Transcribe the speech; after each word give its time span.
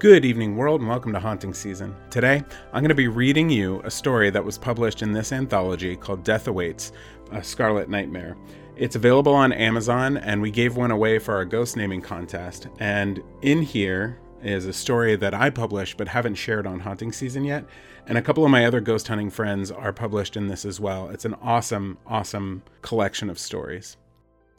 Good 0.00 0.24
evening, 0.24 0.56
world, 0.56 0.80
and 0.80 0.88
welcome 0.88 1.12
to 1.12 1.20
Haunting 1.20 1.52
Season. 1.52 1.94
Today, 2.08 2.42
I'm 2.72 2.82
going 2.82 2.88
to 2.88 2.94
be 2.94 3.08
reading 3.08 3.50
you 3.50 3.82
a 3.84 3.90
story 3.90 4.30
that 4.30 4.42
was 4.42 4.56
published 4.56 5.02
in 5.02 5.12
this 5.12 5.30
anthology 5.30 5.94
called 5.94 6.24
Death 6.24 6.48
Awaits 6.48 6.92
A 7.32 7.44
Scarlet 7.44 7.90
Nightmare. 7.90 8.34
It's 8.76 8.96
available 8.96 9.34
on 9.34 9.52
Amazon, 9.52 10.16
and 10.16 10.40
we 10.40 10.50
gave 10.50 10.74
one 10.74 10.90
away 10.90 11.18
for 11.18 11.34
our 11.34 11.44
ghost 11.44 11.76
naming 11.76 12.00
contest. 12.00 12.68
And 12.78 13.22
in 13.42 13.60
here 13.60 14.18
is 14.42 14.64
a 14.64 14.72
story 14.72 15.16
that 15.16 15.34
I 15.34 15.50
published 15.50 15.98
but 15.98 16.08
haven't 16.08 16.36
shared 16.36 16.66
on 16.66 16.80
Haunting 16.80 17.12
Season 17.12 17.44
yet. 17.44 17.66
And 18.06 18.16
a 18.16 18.22
couple 18.22 18.42
of 18.42 18.50
my 18.50 18.64
other 18.64 18.80
ghost 18.80 19.06
hunting 19.06 19.28
friends 19.28 19.70
are 19.70 19.92
published 19.92 20.34
in 20.34 20.48
this 20.48 20.64
as 20.64 20.80
well. 20.80 21.10
It's 21.10 21.26
an 21.26 21.34
awesome, 21.42 21.98
awesome 22.06 22.62
collection 22.80 23.28
of 23.28 23.38
stories. 23.38 23.98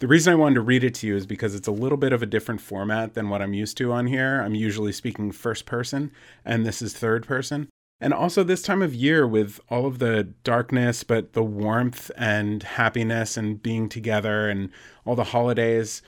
The 0.02 0.08
reason 0.08 0.34
I 0.34 0.36
wanted 0.36 0.56
to 0.56 0.62
read 0.62 0.84
it 0.84 0.96
to 0.96 1.08
you 1.08 1.16
is 1.16 1.28
because 1.28 1.54
it's 1.54 1.68
a 1.68 1.72
little 1.72 1.96
bit 1.96 2.12
of 2.12 2.24
a 2.24 2.26
different 2.26 2.60
format 2.60 3.14
than 3.14 3.30
what 3.30 3.40
I'm 3.40 3.54
used 3.54 3.78
to 3.78 3.92
on 3.92 4.08
here. 4.08 4.42
I'm 4.42 4.56
usually 4.56 4.92
speaking 4.92 5.32
first 5.32 5.68
person, 5.68 6.12
and 6.44 6.66
this 6.66 6.82
is 6.82 6.94
third 6.94 7.28
person. 7.28 7.70
And 8.00 8.12
also, 8.12 8.44
this 8.44 8.64
time 8.64 8.82
of 8.82 8.96
year, 8.96 9.28
with 9.28 9.60
all 9.70 9.86
of 9.86 10.00
the 10.00 10.24
darkness, 10.44 11.04
but 11.04 11.34
the 11.34 11.44
warmth 11.44 12.10
and 12.18 12.64
happiness 12.64 13.38
and 13.38 13.62
being 13.62 13.90
together 13.90 14.50
and 14.50 14.72
all 15.06 15.16
the 15.16 15.26
holidays, 15.26 16.02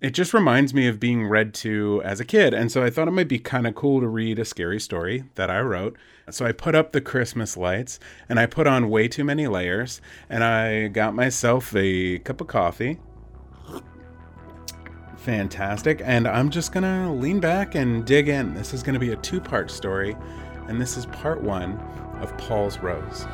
it 0.00 0.10
just 0.10 0.32
reminds 0.32 0.72
me 0.72 0.86
of 0.86 1.00
being 1.00 1.26
read 1.26 1.52
to 1.54 2.00
as 2.04 2.20
a 2.20 2.24
kid. 2.24 2.54
And 2.54 2.70
so 2.70 2.84
I 2.84 2.90
thought 2.90 3.08
it 3.08 3.10
might 3.10 3.26
be 3.26 3.40
kind 3.40 3.66
of 3.66 3.74
cool 3.74 3.98
to 3.98 4.06
read 4.06 4.38
a 4.38 4.44
scary 4.44 4.78
story 4.78 5.24
that 5.34 5.50
I 5.50 5.58
wrote. 5.58 5.96
So 6.30 6.46
I 6.46 6.52
put 6.52 6.76
up 6.76 6.92
the 6.92 7.00
Christmas 7.00 7.56
lights 7.56 7.98
and 8.28 8.38
I 8.38 8.46
put 8.46 8.68
on 8.68 8.90
way 8.90 9.08
too 9.08 9.24
many 9.24 9.48
layers 9.48 10.00
and 10.28 10.44
I 10.44 10.86
got 10.86 11.16
myself 11.16 11.74
a 11.74 12.20
cup 12.20 12.40
of 12.40 12.46
coffee 12.46 13.00
fantastic. 15.20 16.00
And 16.04 16.26
I'm 16.26 16.50
just 16.50 16.72
going 16.72 16.84
to 16.84 17.10
lean 17.12 17.40
back 17.40 17.74
and 17.74 18.04
dig 18.04 18.28
in. 18.28 18.54
This 18.54 18.74
is 18.74 18.82
going 18.82 18.94
to 18.94 19.00
be 19.00 19.12
a 19.12 19.16
two 19.16 19.40
part 19.40 19.70
story, 19.70 20.16
and 20.66 20.80
this 20.80 20.96
is 20.96 21.06
part 21.06 21.42
one 21.42 21.78
of 22.20 22.36
Paul's 22.38 22.78
Rose. 22.78 23.26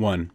1. 0.00 0.32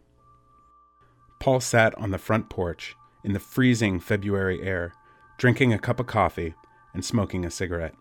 Paul 1.40 1.60
sat 1.60 1.94
on 1.98 2.12
the 2.12 2.18
front 2.18 2.48
porch 2.48 2.94
in 3.24 3.32
the 3.32 3.40
freezing 3.40 3.98
February 3.98 4.62
air, 4.62 4.92
drinking 5.38 5.72
a 5.72 5.78
cup 5.78 5.98
of 5.98 6.06
coffee 6.06 6.54
and 6.94 7.04
smoking 7.04 7.44
a 7.44 7.50
cigarette. 7.50 7.94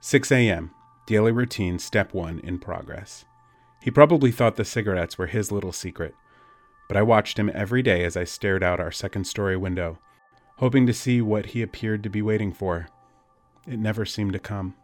6 0.00 0.32
a.m., 0.32 0.72
daily 1.06 1.30
routine, 1.30 1.78
step 1.78 2.12
one 2.12 2.40
in 2.40 2.58
progress. 2.58 3.24
He 3.80 3.90
probably 3.90 4.32
thought 4.32 4.56
the 4.56 4.64
cigarettes 4.64 5.16
were 5.16 5.28
his 5.28 5.52
little 5.52 5.72
secret, 5.72 6.14
but 6.88 6.96
I 6.96 7.02
watched 7.02 7.38
him 7.38 7.50
every 7.54 7.82
day 7.82 8.04
as 8.04 8.16
I 8.16 8.24
stared 8.24 8.62
out 8.62 8.80
our 8.80 8.92
second 8.92 9.24
story 9.24 9.56
window, 9.56 9.98
hoping 10.56 10.86
to 10.86 10.92
see 10.92 11.22
what 11.22 11.46
he 11.46 11.62
appeared 11.62 12.02
to 12.02 12.10
be 12.10 12.22
waiting 12.22 12.52
for. 12.52 12.88
It 13.66 13.78
never 13.78 14.04
seemed 14.04 14.32
to 14.32 14.38
come. 14.40 14.74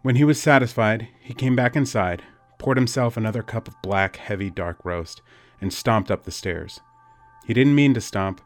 When 0.00 0.16
he 0.16 0.24
was 0.24 0.40
satisfied, 0.40 1.08
he 1.20 1.34
came 1.34 1.54
back 1.54 1.76
inside 1.76 2.22
poured 2.58 2.76
himself 2.76 3.16
another 3.16 3.42
cup 3.42 3.68
of 3.68 3.80
black, 3.82 4.16
heavy, 4.16 4.50
dark 4.50 4.84
roast, 4.84 5.22
and 5.60 5.72
stomped 5.72 6.10
up 6.10 6.24
the 6.24 6.30
stairs. 6.30 6.80
He 7.46 7.54
didn't 7.54 7.74
mean 7.74 7.94
to 7.94 8.00
stomp. 8.00 8.40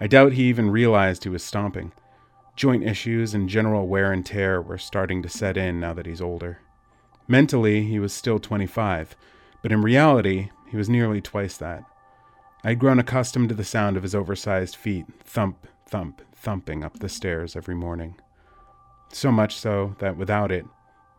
I 0.00 0.06
doubt 0.06 0.32
he 0.32 0.44
even 0.44 0.70
realized 0.70 1.24
he 1.24 1.30
was 1.30 1.44
stomping. 1.44 1.92
Joint 2.56 2.84
issues 2.84 3.34
and 3.34 3.48
general 3.48 3.86
wear 3.86 4.12
and 4.12 4.26
tear 4.26 4.60
were 4.60 4.78
starting 4.78 5.22
to 5.22 5.28
set 5.28 5.56
in 5.56 5.80
now 5.80 5.94
that 5.94 6.06
he's 6.06 6.20
older. 6.20 6.60
Mentally, 7.28 7.84
he 7.84 7.98
was 7.98 8.12
still 8.12 8.38
25, 8.38 9.16
but 9.62 9.72
in 9.72 9.80
reality, 9.80 10.50
he 10.68 10.76
was 10.76 10.88
nearly 10.88 11.20
twice 11.20 11.56
that. 11.56 11.84
I 12.64 12.70
had 12.70 12.78
grown 12.78 12.98
accustomed 12.98 13.48
to 13.48 13.54
the 13.54 13.64
sound 13.64 13.96
of 13.96 14.02
his 14.02 14.14
oversized 14.14 14.76
feet 14.76 15.06
thump, 15.24 15.66
thump, 15.88 16.22
thumping 16.34 16.84
up 16.84 16.98
the 16.98 17.08
stairs 17.08 17.56
every 17.56 17.74
morning. 17.74 18.16
So 19.12 19.32
much 19.32 19.56
so 19.56 19.94
that 19.98 20.16
without 20.16 20.52
it, 20.52 20.66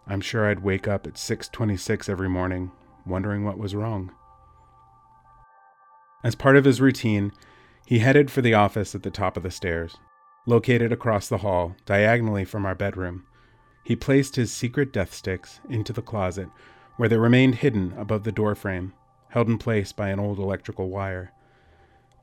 I'm 0.08 0.22
sure 0.22 0.50
I'd 0.50 0.60
wake 0.64 0.88
up 0.88 1.08
at 1.08 1.18
6:26 1.18 2.10
every 2.10 2.30
morning 2.30 2.72
wondering 3.06 3.44
what 3.44 3.58
was 3.58 3.76
wrong. 3.76 4.12
As 6.24 6.36
part 6.36 6.56
of 6.56 6.66
his 6.66 6.82
routine, 6.82 7.32
he 7.86 8.00
headed 8.00 8.32
for 8.32 8.42
the 8.42 8.54
office 8.54 8.96
at 8.96 9.04
the 9.04 9.12
top 9.12 9.36
of 9.36 9.44
the 9.44 9.52
stairs, 9.52 9.98
located 10.46 10.92
across 10.92 11.28
the 11.28 11.40
hall, 11.40 11.76
diagonally 11.86 12.46
from 12.46 12.66
our 12.66 12.76
bedroom. 12.76 13.26
He 13.84 13.96
placed 13.96 14.38
his 14.38 14.52
secret 14.52 14.94
death 14.94 15.14
sticks 15.14 15.60
into 15.70 15.92
the 15.92 16.02
closet, 16.02 16.50
where 16.96 17.10
they 17.10 17.18
remained 17.18 17.56
hidden 17.56 17.94
above 17.98 18.24
the 18.24 18.32
doorframe, 18.32 18.94
held 19.30 19.50
in 19.50 19.58
place 19.58 19.92
by 19.92 20.10
an 20.10 20.20
old 20.20 20.40
electrical 20.40 20.90
wire. 20.90 21.34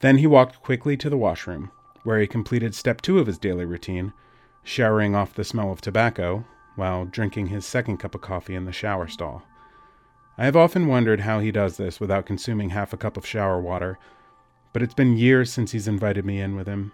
Then 0.01 0.19
he 0.19 0.27
walked 0.27 0.63
quickly 0.63 0.97
to 0.97 1.11
the 1.11 1.19
washroom, 1.19 1.71
where 2.05 2.19
he 2.19 2.27
completed 2.27 2.75
step 2.75 3.03
two 3.03 3.19
of 3.19 3.27
his 3.27 3.39
daily 3.39 3.67
routine, 3.67 4.15
showering 4.63 5.15
off 5.15 5.35
the 5.35 5.45
smell 5.45 5.71
of 5.71 5.83
tobacco, 5.83 6.47
while 6.77 7.05
drinking 7.05 7.49
his 7.49 7.67
second 7.67 7.99
cup 7.99 8.15
of 8.15 8.21
coffee 8.21 8.55
in 8.55 8.65
the 8.65 8.73
shower 8.73 9.09
stall. 9.09 9.43
I 10.39 10.45
have 10.45 10.57
often 10.57 10.87
wondered 10.87 11.21
how 11.21 11.41
he 11.41 11.53
does 11.53 11.77
this 11.77 12.01
without 12.01 12.27
consuming 12.27 12.71
half 12.71 12.93
a 12.93 12.97
cup 12.97 13.17
of 13.17 13.27
shower 13.27 13.61
water, 13.61 13.99
but 14.73 14.83
it's 14.83 14.95
been 14.95 15.17
years 15.17 15.53
since 15.53 15.73
he's 15.73 15.89
invited 15.89 16.25
me 16.25 16.41
in 16.41 16.57
with 16.57 16.67
him. 16.67 16.93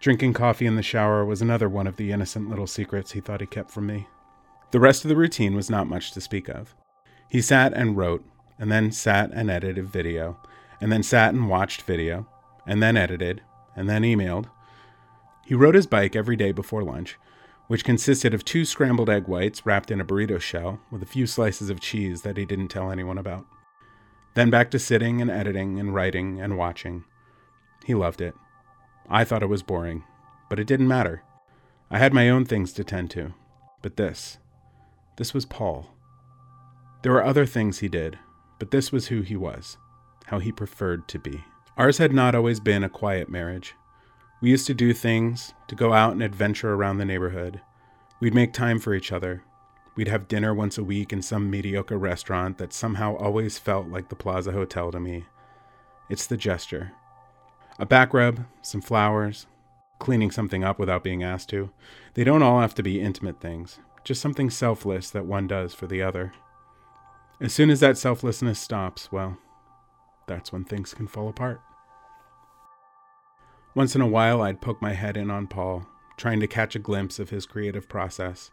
Drinking 0.00 0.32
coffee 0.32 0.66
in 0.66 0.76
the 0.76 0.82
shower 0.82 1.24
was 1.24 1.40
another 1.40 1.68
one 1.68 1.86
of 1.86 1.96
the 1.96 2.12
innocent 2.12 2.50
little 2.50 2.66
secrets 2.66 3.12
he 3.12 3.20
thought 3.20 3.40
he 3.40 3.46
kept 3.46 3.70
from 3.70 3.86
me. 3.86 4.08
The 4.70 4.80
rest 4.80 5.04
of 5.04 5.08
the 5.08 5.16
routine 5.16 5.54
was 5.54 5.70
not 5.70 5.86
much 5.86 6.12
to 6.12 6.20
speak 6.20 6.48
of. 6.48 6.74
He 7.30 7.40
sat 7.40 7.72
and 7.72 7.96
wrote, 7.96 8.24
and 8.58 8.70
then 8.72 8.90
sat 8.90 9.30
and 9.32 9.50
edited 9.50 9.86
video, 9.86 10.38
and 10.80 10.90
then 10.90 11.02
sat 11.02 11.32
and 11.32 11.48
watched 11.48 11.82
video, 11.82 12.26
and 12.66 12.82
then 12.82 12.96
edited, 12.96 13.42
and 13.76 13.88
then 13.88 14.02
emailed. 14.02 14.46
He 15.46 15.54
rode 15.54 15.74
his 15.74 15.86
bike 15.86 16.16
every 16.16 16.36
day 16.36 16.52
before 16.52 16.82
lunch, 16.82 17.18
which 17.66 17.84
consisted 17.84 18.34
of 18.34 18.44
two 18.44 18.64
scrambled 18.64 19.08
egg 19.08 19.26
whites 19.26 19.64
wrapped 19.64 19.90
in 19.90 20.00
a 20.00 20.04
burrito 20.04 20.40
shell 20.40 20.80
with 20.90 21.02
a 21.02 21.06
few 21.06 21.26
slices 21.26 21.70
of 21.70 21.80
cheese 21.80 22.22
that 22.22 22.36
he 22.36 22.44
didn't 22.44 22.68
tell 22.68 22.90
anyone 22.90 23.18
about. 23.18 23.46
Then 24.34 24.50
back 24.50 24.70
to 24.72 24.78
sitting 24.78 25.22
and 25.22 25.30
editing 25.30 25.78
and 25.78 25.94
writing 25.94 26.40
and 26.40 26.58
watching. 26.58 27.04
He 27.84 27.94
loved 27.94 28.20
it. 28.20 28.34
I 29.08 29.24
thought 29.24 29.42
it 29.42 29.48
was 29.48 29.62
boring, 29.62 30.04
but 30.48 30.58
it 30.58 30.66
didn't 30.66 30.88
matter. 30.88 31.22
I 31.90 31.98
had 31.98 32.12
my 32.12 32.28
own 32.28 32.44
things 32.44 32.72
to 32.74 32.84
tend 32.84 33.10
to. 33.12 33.34
But 33.82 33.96
this, 33.96 34.38
this 35.16 35.32
was 35.32 35.44
Paul. 35.44 35.90
There 37.02 37.12
were 37.12 37.24
other 37.24 37.46
things 37.46 37.78
he 37.78 37.88
did, 37.88 38.18
but 38.58 38.70
this 38.70 38.90
was 38.90 39.08
who 39.08 39.20
he 39.20 39.36
was, 39.36 39.76
how 40.26 40.38
he 40.38 40.50
preferred 40.50 41.06
to 41.08 41.18
be. 41.18 41.44
Ours 41.76 41.98
had 41.98 42.12
not 42.12 42.34
always 42.34 42.60
been 42.60 42.82
a 42.82 42.88
quiet 42.88 43.28
marriage. 43.28 43.74
We 44.44 44.50
used 44.50 44.66
to 44.66 44.74
do 44.74 44.92
things, 44.92 45.54
to 45.68 45.74
go 45.74 45.94
out 45.94 46.12
and 46.12 46.22
adventure 46.22 46.74
around 46.74 46.98
the 46.98 47.06
neighborhood. 47.06 47.62
We'd 48.20 48.34
make 48.34 48.52
time 48.52 48.78
for 48.78 48.92
each 48.92 49.10
other. 49.10 49.42
We'd 49.96 50.08
have 50.08 50.28
dinner 50.28 50.52
once 50.52 50.76
a 50.76 50.84
week 50.84 51.14
in 51.14 51.22
some 51.22 51.48
mediocre 51.48 51.96
restaurant 51.96 52.58
that 52.58 52.74
somehow 52.74 53.16
always 53.16 53.56
felt 53.56 53.88
like 53.88 54.10
the 54.10 54.16
Plaza 54.16 54.52
Hotel 54.52 54.92
to 54.92 55.00
me. 55.00 55.24
It's 56.10 56.26
the 56.26 56.36
gesture. 56.36 56.92
A 57.78 57.86
back 57.86 58.12
rub, 58.12 58.44
some 58.60 58.82
flowers, 58.82 59.46
cleaning 59.98 60.30
something 60.30 60.62
up 60.62 60.78
without 60.78 61.02
being 61.02 61.22
asked 61.22 61.48
to. 61.48 61.70
They 62.12 62.22
don't 62.22 62.42
all 62.42 62.60
have 62.60 62.74
to 62.74 62.82
be 62.82 63.00
intimate 63.00 63.40
things, 63.40 63.78
just 64.04 64.20
something 64.20 64.50
selfless 64.50 65.08
that 65.08 65.24
one 65.24 65.46
does 65.46 65.72
for 65.72 65.86
the 65.86 66.02
other. 66.02 66.34
As 67.40 67.54
soon 67.54 67.70
as 67.70 67.80
that 67.80 67.96
selflessness 67.96 68.58
stops, 68.58 69.10
well, 69.10 69.38
that's 70.26 70.52
when 70.52 70.64
things 70.64 70.92
can 70.92 71.06
fall 71.06 71.30
apart. 71.30 71.62
Once 73.76 73.96
in 73.96 74.00
a 74.00 74.06
while, 74.06 74.40
I'd 74.40 74.60
poke 74.60 74.80
my 74.80 74.92
head 74.92 75.16
in 75.16 75.32
on 75.32 75.48
Paul, 75.48 75.84
trying 76.16 76.38
to 76.38 76.46
catch 76.46 76.76
a 76.76 76.78
glimpse 76.78 77.18
of 77.18 77.30
his 77.30 77.44
creative 77.44 77.88
process. 77.88 78.52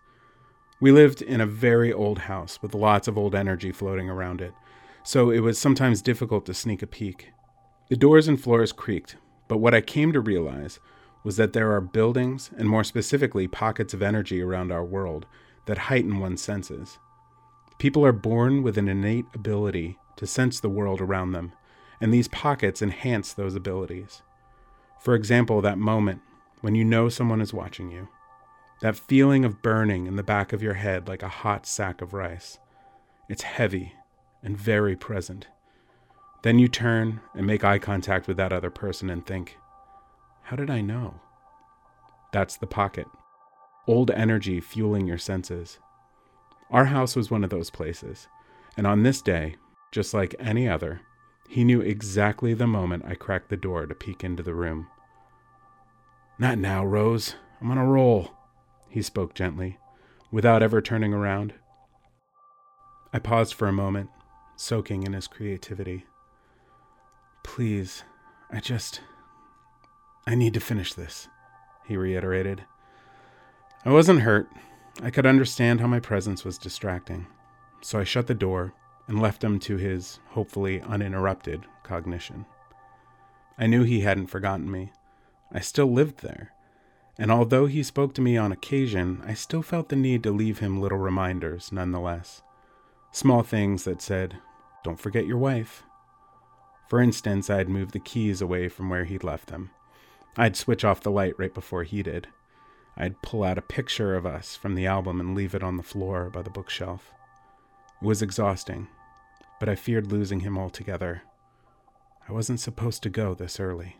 We 0.80 0.92
lived 0.92 1.22
in 1.22 1.40
a 1.40 1.46
very 1.46 1.94
old 1.94 2.20
house 2.20 2.60
with 2.64 2.74
lots 2.74 3.08
of 3.08 3.20
old 3.20 3.36
energy 3.36 3.72
floating 3.72 4.10
around 4.10 4.42
it, 4.42 4.54
so 5.04 5.30
it 5.30 5.42
was 5.42 5.60
sometimes 5.60 6.02
difficult 6.02 6.48
to 6.48 6.56
sneak 6.56 6.82
a 6.82 6.88
peek. 6.88 7.34
The 7.90 7.96
doors 7.96 8.28
and 8.28 8.42
floors 8.42 8.72
creaked, 8.72 9.16
but 9.48 9.60
what 9.60 9.76
I 9.76 9.82
came 9.82 10.12
to 10.12 10.20
realize 10.20 10.80
was 11.24 11.38
that 11.38 11.54
there 11.54 11.72
are 11.72 11.82
buildings, 11.82 12.50
and 12.58 12.68
more 12.68 12.84
specifically, 12.84 13.48
pockets 13.48 13.94
of 13.94 14.02
energy 14.02 14.42
around 14.42 14.72
our 14.72 14.84
world 14.84 15.28
that 15.68 15.78
heighten 15.78 16.18
one's 16.18 16.42
senses. 16.42 16.98
People 17.78 18.04
are 18.04 18.12
born 18.12 18.64
with 18.64 18.76
an 18.76 18.88
innate 18.90 19.26
ability 19.36 20.00
to 20.16 20.26
sense 20.26 20.60
the 20.60 20.70
world 20.70 21.00
around 21.00 21.34
them, 21.34 21.52
and 22.00 22.12
these 22.12 22.28
pockets 22.28 22.82
enhance 22.82 23.34
those 23.34 23.54
abilities. 23.54 24.24
For 25.02 25.16
example, 25.16 25.62
that 25.62 25.80
moment 25.80 26.22
when 26.62 26.76
you 26.76 26.86
know 26.86 27.10
someone 27.10 27.42
is 27.42 27.54
watching 27.54 27.90
you, 27.90 28.08
that 28.82 28.96
feeling 28.96 29.44
of 29.44 29.62
burning 29.62 30.06
in 30.06 30.16
the 30.16 30.24
back 30.24 30.54
of 30.54 30.62
your 30.62 30.76
head 30.76 31.08
like 31.08 31.24
a 31.24 31.28
hot 31.28 31.66
sack 31.66 32.02
of 32.02 32.14
rice. 32.14 32.60
It's 33.28 33.42
heavy 33.42 33.94
and 34.44 34.56
very 34.56 34.96
present. 34.96 35.48
Then 36.44 36.60
you 36.60 36.68
turn 36.68 37.20
and 37.36 37.48
make 37.48 37.64
eye 37.64 37.80
contact 37.80 38.28
with 38.28 38.38
that 38.38 38.54
other 38.54 38.70
person 38.70 39.10
and 39.10 39.26
think, 39.26 39.58
How 40.44 40.56
did 40.56 40.70
I 40.70 40.82
know? 40.82 41.16
That's 42.32 42.58
the 42.58 42.68
pocket. 42.68 43.08
Old 43.88 44.12
energy 44.12 44.60
fueling 44.60 45.08
your 45.08 45.18
senses. 45.18 45.80
Our 46.70 46.86
house 46.86 47.16
was 47.16 47.32
one 47.32 47.44
of 47.44 47.50
those 47.50 47.70
places, 47.70 48.28
and 48.78 48.88
on 48.88 49.04
this 49.04 49.22
day, 49.22 49.56
just 49.92 50.14
like 50.14 50.36
any 50.40 50.70
other, 50.70 51.02
he 51.52 51.66
knew 51.66 51.82
exactly 51.82 52.54
the 52.54 52.66
moment 52.66 53.04
I 53.06 53.14
cracked 53.14 53.50
the 53.50 53.58
door 53.58 53.86
to 53.86 53.94
peek 53.94 54.24
into 54.24 54.42
the 54.42 54.54
room. 54.54 54.88
Not 56.40 56.58
now, 56.58 56.86
Rose. 56.86 57.36
I'm 57.60 57.70
on 57.70 57.78
a 57.78 57.86
roll, 57.86 58.32
he 58.88 59.02
spoke 59.02 59.34
gently, 59.34 59.78
without 60.32 60.64
ever 60.64 60.82
turning 60.82 61.14
around. 61.14 61.54
I 63.12 63.20
paused 63.20 63.54
for 63.54 63.68
a 63.68 63.74
moment, 63.74 64.10
soaking 64.56 65.04
in 65.04 65.12
his 65.12 65.28
creativity. 65.28 66.06
Please, 67.44 68.06
I 68.50 68.62
just. 68.62 69.02
I 70.26 70.36
need 70.36 70.54
to 70.54 70.62
finish 70.62 70.94
this, 70.94 71.28
he 71.86 71.98
reiterated. 71.98 72.64
I 73.84 73.92
wasn't 73.92 74.22
hurt. 74.22 74.48
I 75.04 75.10
could 75.10 75.26
understand 75.26 75.82
how 75.82 75.88
my 75.88 76.00
presence 76.00 76.46
was 76.46 76.58
distracting, 76.58 77.28
so 77.82 78.00
I 78.00 78.06
shut 78.06 78.28
the 78.28 78.34
door 78.34 78.74
and 79.08 79.22
left 79.22 79.44
him 79.44 79.60
to 79.60 79.78
his, 79.78 80.20
hopefully 80.30 80.82
uninterrupted, 80.82 81.66
cognition. 81.84 82.46
I 83.58 83.68
knew 83.68 83.84
he 83.84 84.02
hadn't 84.02 84.28
forgotten 84.28 84.72
me. 84.72 84.92
I 85.52 85.60
still 85.60 85.92
lived 85.92 86.22
there, 86.22 86.54
and 87.18 87.32
although 87.32 87.66
he 87.66 87.84
spoke 87.84 88.14
to 88.16 88.22
me 88.22 88.38
on 88.38 88.52
occasion, 88.52 89.22
I 89.26 89.34
still 89.34 89.62
felt 89.62 89.90
the 89.90 89.96
need 89.96 90.24
to 90.24 90.32
leave 90.32 90.60
him 90.60 90.80
little 90.80 90.98
reminders 90.98 91.72
nonetheless. 91.72 92.42
Small 93.12 93.44
things 93.44 93.84
that 93.84 94.02
said, 94.02 94.38
Don't 94.84 95.00
forget 95.00 95.28
your 95.28 95.38
wife. 95.38 95.84
For 96.88 97.00
instance, 97.02 97.50
I'd 97.50 97.70
move 97.70 97.92
the 97.92 98.00
keys 98.00 98.42
away 98.42 98.70
from 98.70 98.90
where 98.90 99.06
he'd 99.06 99.24
left 99.24 99.48
them. 99.48 99.72
I'd 100.38 100.56
switch 100.56 100.86
off 100.86 101.02
the 101.02 101.12
light 101.12 101.34
right 101.38 101.54
before 101.54 101.84
he 101.84 102.04
did. 102.04 102.28
I'd 102.98 103.22
pull 103.22 103.44
out 103.44 103.58
a 103.58 103.62
picture 103.62 104.16
of 104.16 104.26
us 104.26 104.56
from 104.56 104.76
the 104.76 104.86
album 104.86 105.20
and 105.20 105.36
leave 105.36 105.54
it 105.54 105.64
on 105.64 105.78
the 105.78 105.84
floor 105.84 106.30
by 106.30 106.42
the 106.42 106.50
bookshelf. 106.50 107.14
Was 108.02 108.24
exhausting, 108.24 108.88
but 109.60 109.70
I 109.70 109.76
feared 109.76 110.12
losing 110.12 110.40
him 110.40 110.58
altogether. 110.58 111.22
I 112.28 112.34
wasn't 112.34 112.60
supposed 112.60 113.04
to 113.04 113.10
go 113.10 113.36
this 113.36 113.60
early. 113.60 113.98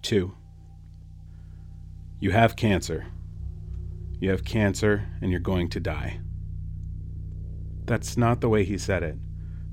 2. 0.00 0.34
You 2.20 2.30
have 2.30 2.56
cancer. 2.56 3.06
You 4.18 4.30
have 4.30 4.44
cancer 4.44 5.08
and 5.20 5.30
you're 5.30 5.40
going 5.40 5.68
to 5.70 5.80
die. 5.80 6.20
That's 7.84 8.16
not 8.16 8.40
the 8.40 8.48
way 8.48 8.64
he 8.64 8.78
said 8.78 9.02
it, 9.02 9.16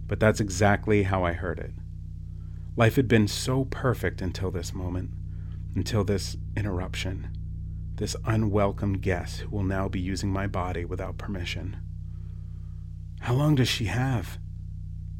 but 0.05 0.19
that's 0.19 0.41
exactly 0.41 1.03
how 1.03 1.23
I 1.23 1.31
heard 1.31 1.59
it. 1.59 1.71
Life 2.75 2.97
had 2.97 3.07
been 3.07 3.29
so 3.29 3.65
perfect 3.65 4.21
until 4.21 4.51
this 4.51 4.73
moment, 4.73 5.11
until 5.75 6.03
this 6.03 6.35
interruption 6.57 7.29
this 7.95 8.15
unwelcome 8.25 8.97
guest 8.99 9.41
who 9.41 9.49
will 9.49 9.63
now 9.63 9.87
be 9.87 9.99
using 9.99 10.31
my 10.31 10.47
body 10.47 10.85
without 10.85 11.17
permission. 11.17 11.77
How 13.21 13.33
long 13.33 13.55
does 13.55 13.67
she 13.69 13.85
have? 13.85 14.37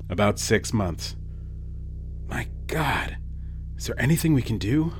About 0.09 0.39
six 0.39 0.73
months. 0.73 1.15
My 2.27 2.47
God, 2.67 3.17
is 3.77 3.87
there 3.87 3.99
anything 3.99 4.33
we 4.33 4.41
can 4.41 4.57
do? 4.57 4.93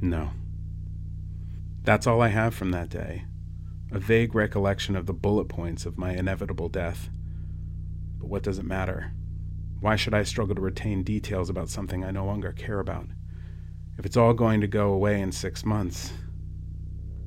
No. 0.00 0.30
That's 1.84 2.06
all 2.06 2.20
I 2.20 2.28
have 2.28 2.54
from 2.54 2.70
that 2.70 2.88
day 2.88 3.24
a 3.92 3.98
vague 3.98 4.34
recollection 4.34 4.96
of 4.96 5.04
the 5.04 5.12
bullet 5.12 5.48
points 5.48 5.84
of 5.84 5.98
my 5.98 6.14
inevitable 6.14 6.70
death. 6.70 7.10
But 8.18 8.28
what 8.28 8.42
does 8.42 8.58
it 8.58 8.64
matter? 8.64 9.12
Why 9.80 9.96
should 9.96 10.14
I 10.14 10.22
struggle 10.22 10.54
to 10.54 10.62
retain 10.62 11.02
details 11.02 11.50
about 11.50 11.68
something 11.68 12.02
I 12.02 12.10
no 12.10 12.24
longer 12.24 12.52
care 12.52 12.80
about? 12.80 13.08
If 13.98 14.06
it's 14.06 14.16
all 14.16 14.32
going 14.32 14.62
to 14.62 14.66
go 14.66 14.92
away 14.92 15.20
in 15.20 15.30
six 15.30 15.64
months, 15.64 16.12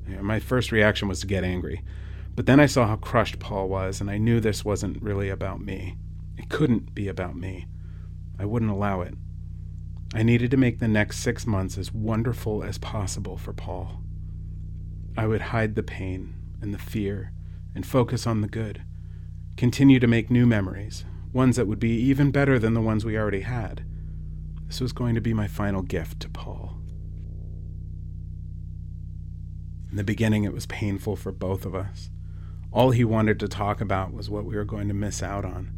my 0.06 0.40
first 0.40 0.72
reaction 0.72 1.08
was 1.08 1.20
to 1.20 1.26
get 1.26 1.44
angry. 1.44 1.82
But 2.34 2.46
then 2.46 2.60
I 2.60 2.66
saw 2.66 2.86
how 2.86 2.96
crushed 2.96 3.38
Paul 3.38 3.68
was, 3.68 4.00
and 4.00 4.10
I 4.10 4.18
knew 4.18 4.40
this 4.40 4.64
wasn't 4.64 5.02
really 5.02 5.28
about 5.28 5.60
me. 5.60 5.96
It 6.36 6.48
couldn't 6.48 6.94
be 6.94 7.08
about 7.08 7.36
me. 7.36 7.66
I 8.38 8.44
wouldn't 8.44 8.70
allow 8.70 9.00
it. 9.00 9.14
I 10.14 10.22
needed 10.22 10.50
to 10.50 10.56
make 10.56 10.78
the 10.78 10.88
next 10.88 11.18
six 11.18 11.46
months 11.46 11.78
as 11.78 11.92
wonderful 11.92 12.62
as 12.62 12.78
possible 12.78 13.36
for 13.36 13.52
Paul. 13.52 14.02
I 15.16 15.26
would 15.26 15.40
hide 15.40 15.74
the 15.74 15.82
pain 15.82 16.34
and 16.60 16.72
the 16.72 16.78
fear 16.78 17.32
and 17.74 17.86
focus 17.86 18.26
on 18.26 18.40
the 18.40 18.48
good. 18.48 18.82
Continue 19.56 19.98
to 19.98 20.06
make 20.06 20.30
new 20.30 20.46
memories, 20.46 21.04
ones 21.32 21.56
that 21.56 21.66
would 21.66 21.80
be 21.80 21.96
even 21.98 22.30
better 22.30 22.58
than 22.58 22.74
the 22.74 22.82
ones 22.82 23.04
we 23.04 23.16
already 23.16 23.40
had. 23.40 23.84
This 24.66 24.80
was 24.80 24.92
going 24.92 25.14
to 25.14 25.20
be 25.20 25.32
my 25.32 25.46
final 25.46 25.82
gift 25.82 26.20
to 26.20 26.28
Paul. 26.28 26.65
In 29.96 29.98
the 29.98 30.04
beginning, 30.04 30.44
it 30.44 30.52
was 30.52 30.66
painful 30.66 31.16
for 31.16 31.32
both 31.32 31.64
of 31.64 31.74
us. 31.74 32.10
All 32.70 32.90
he 32.90 33.02
wanted 33.02 33.40
to 33.40 33.48
talk 33.48 33.80
about 33.80 34.12
was 34.12 34.28
what 34.28 34.44
we 34.44 34.54
were 34.54 34.62
going 34.66 34.88
to 34.88 34.94
miss 34.94 35.22
out 35.22 35.42
on. 35.42 35.72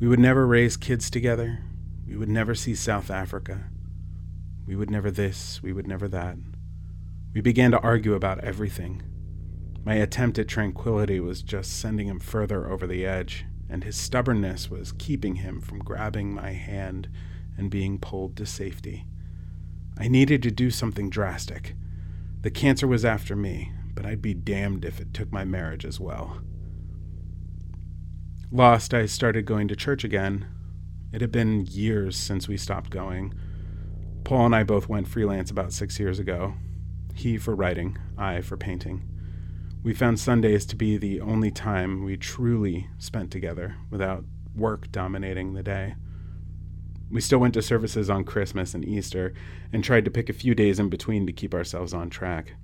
We 0.00 0.08
would 0.08 0.18
never 0.18 0.44
raise 0.44 0.76
kids 0.76 1.08
together. 1.08 1.60
We 2.04 2.16
would 2.16 2.28
never 2.28 2.56
see 2.56 2.74
South 2.74 3.12
Africa. 3.12 3.66
We 4.66 4.74
would 4.74 4.90
never 4.90 5.08
this, 5.08 5.62
we 5.62 5.72
would 5.72 5.86
never 5.86 6.08
that. 6.08 6.36
We 7.32 7.40
began 7.40 7.70
to 7.70 7.78
argue 7.78 8.14
about 8.14 8.42
everything. 8.42 9.04
My 9.84 9.94
attempt 9.94 10.40
at 10.40 10.48
tranquility 10.48 11.20
was 11.20 11.42
just 11.42 11.78
sending 11.78 12.08
him 12.08 12.18
further 12.18 12.68
over 12.68 12.88
the 12.88 13.06
edge, 13.06 13.44
and 13.70 13.84
his 13.84 13.94
stubbornness 13.94 14.68
was 14.68 14.90
keeping 14.90 15.36
him 15.36 15.60
from 15.60 15.78
grabbing 15.78 16.34
my 16.34 16.54
hand 16.54 17.08
and 17.56 17.70
being 17.70 18.00
pulled 18.00 18.36
to 18.38 18.46
safety. 18.46 19.06
I 19.96 20.08
needed 20.08 20.42
to 20.42 20.50
do 20.50 20.72
something 20.72 21.08
drastic. 21.08 21.76
The 22.42 22.50
cancer 22.50 22.88
was 22.88 23.04
after 23.04 23.36
me, 23.36 23.72
but 23.94 24.04
I'd 24.04 24.20
be 24.20 24.34
damned 24.34 24.84
if 24.84 25.00
it 25.00 25.14
took 25.14 25.32
my 25.32 25.44
marriage 25.44 25.84
as 25.84 26.00
well. 26.00 26.42
Lost, 28.50 28.92
I 28.92 29.06
started 29.06 29.46
going 29.46 29.68
to 29.68 29.76
church 29.76 30.02
again. 30.02 30.46
It 31.12 31.20
had 31.20 31.30
been 31.30 31.66
years 31.66 32.16
since 32.16 32.48
we 32.48 32.56
stopped 32.56 32.90
going. 32.90 33.32
Paul 34.24 34.46
and 34.46 34.56
I 34.56 34.64
both 34.64 34.88
went 34.88 35.08
freelance 35.08 35.50
about 35.50 35.72
six 35.72 36.00
years 36.00 36.18
ago. 36.18 36.54
He 37.14 37.38
for 37.38 37.54
writing, 37.54 37.96
I 38.18 38.40
for 38.40 38.56
painting. 38.56 39.08
We 39.84 39.94
found 39.94 40.18
Sundays 40.18 40.66
to 40.66 40.76
be 40.76 40.96
the 40.96 41.20
only 41.20 41.50
time 41.50 42.04
we 42.04 42.16
truly 42.16 42.88
spent 42.98 43.30
together 43.30 43.76
without 43.90 44.24
work 44.54 44.90
dominating 44.90 45.54
the 45.54 45.62
day. 45.62 45.94
We 47.12 47.20
still 47.20 47.40
went 47.40 47.52
to 47.54 47.62
services 47.62 48.08
on 48.08 48.24
Christmas 48.24 48.72
and 48.72 48.86
Easter 48.86 49.34
and 49.70 49.84
tried 49.84 50.06
to 50.06 50.10
pick 50.10 50.30
a 50.30 50.32
few 50.32 50.54
days 50.54 50.78
in 50.78 50.88
between 50.88 51.26
to 51.26 51.32
keep 51.32 51.52
ourselves 51.52 51.92
on 51.92 52.08
track. 52.08 52.54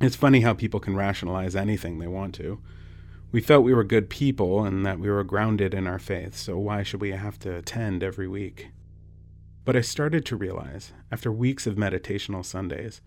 It's 0.00 0.14
funny 0.14 0.42
how 0.42 0.54
people 0.54 0.78
can 0.78 0.94
rationalize 0.94 1.56
anything 1.56 1.98
they 1.98 2.06
want 2.06 2.32
to. 2.36 2.60
We 3.32 3.40
felt 3.40 3.64
we 3.64 3.74
were 3.74 3.82
good 3.82 4.08
people 4.08 4.64
and 4.64 4.86
that 4.86 5.00
we 5.00 5.10
were 5.10 5.24
grounded 5.24 5.74
in 5.74 5.88
our 5.88 5.98
faith, 5.98 6.36
so 6.36 6.58
why 6.58 6.84
should 6.84 7.00
we 7.00 7.10
have 7.10 7.40
to 7.40 7.56
attend 7.56 8.04
every 8.04 8.28
week? 8.28 8.70
But 9.64 9.74
I 9.74 9.80
started 9.80 10.24
to 10.26 10.36
realize, 10.36 10.92
after 11.10 11.32
weeks 11.32 11.66
of 11.66 11.74
meditational 11.74 12.44
Sundays, 12.44 13.00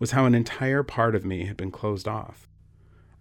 was 0.00 0.10
how 0.10 0.24
an 0.24 0.34
entire 0.34 0.82
part 0.82 1.14
of 1.14 1.24
me 1.24 1.44
had 1.44 1.56
been 1.56 1.70
closed 1.70 2.08
off. 2.08 2.48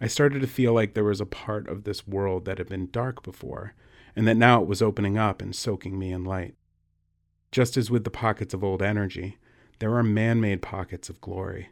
I 0.02 0.08
started 0.08 0.42
to 0.42 0.48
feel 0.48 0.74
like 0.74 0.96
there 0.96 1.04
was 1.04 1.22
a 1.22 1.28
part 1.28 1.70
of 1.70 1.84
this 1.84 2.08
world 2.08 2.46
that 2.46 2.58
had 2.58 2.70
been 2.70 2.90
dark 2.92 3.22
before 3.22 3.76
and 4.16 4.28
that 4.28 4.38
now 4.38 4.62
it 4.62 4.68
was 4.68 4.82
opening 4.82 5.18
up 5.18 5.42
and 5.42 5.56
soaking 5.56 6.00
me 6.00 6.12
in 6.12 6.24
light. 6.24 6.56
Just 7.52 7.78
as 7.78 7.92
with 7.92 8.04
the 8.04 8.12
pockets 8.12 8.54
of 8.54 8.64
old 8.64 8.82
energy, 8.82 9.38
there 9.80 9.96
are 9.96 10.04
man 10.04 10.40
made 10.40 10.62
pockets 10.62 11.10
of 11.10 11.22
glory. 11.22 11.70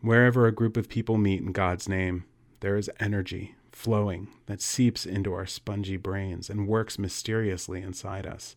Wherever 0.00 0.46
a 0.46 0.52
group 0.52 0.76
of 0.76 0.88
people 0.88 1.18
meet 1.18 1.40
in 1.40 1.52
God's 1.52 1.88
name, 1.88 2.24
there 2.60 2.76
is 2.76 2.90
energy 3.00 3.54
flowing 3.72 4.28
that 4.46 4.60
seeps 4.60 5.06
into 5.06 5.32
our 5.32 5.46
spongy 5.46 5.96
brains 5.96 6.48
and 6.48 6.68
works 6.68 6.98
mysteriously 6.98 7.82
inside 7.82 8.26
us. 8.26 8.56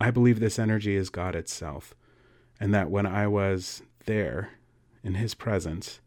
I 0.00 0.10
believe 0.10 0.40
this 0.40 0.58
energy 0.58 0.96
is 0.96 1.10
God 1.10 1.36
itself, 1.36 1.94
and 2.58 2.74
that 2.74 2.90
when 2.90 3.06
I 3.06 3.26
was 3.26 3.82
there, 4.06 4.50
in 5.02 5.14
His 5.14 5.34
presence, 5.34 6.00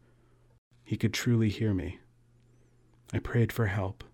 He 0.84 0.96
could 0.96 1.12
truly 1.12 1.48
hear 1.48 1.74
me. 1.74 2.00
I 3.12 3.18
prayed 3.18 3.52
for 3.52 3.66
help, 3.66 4.04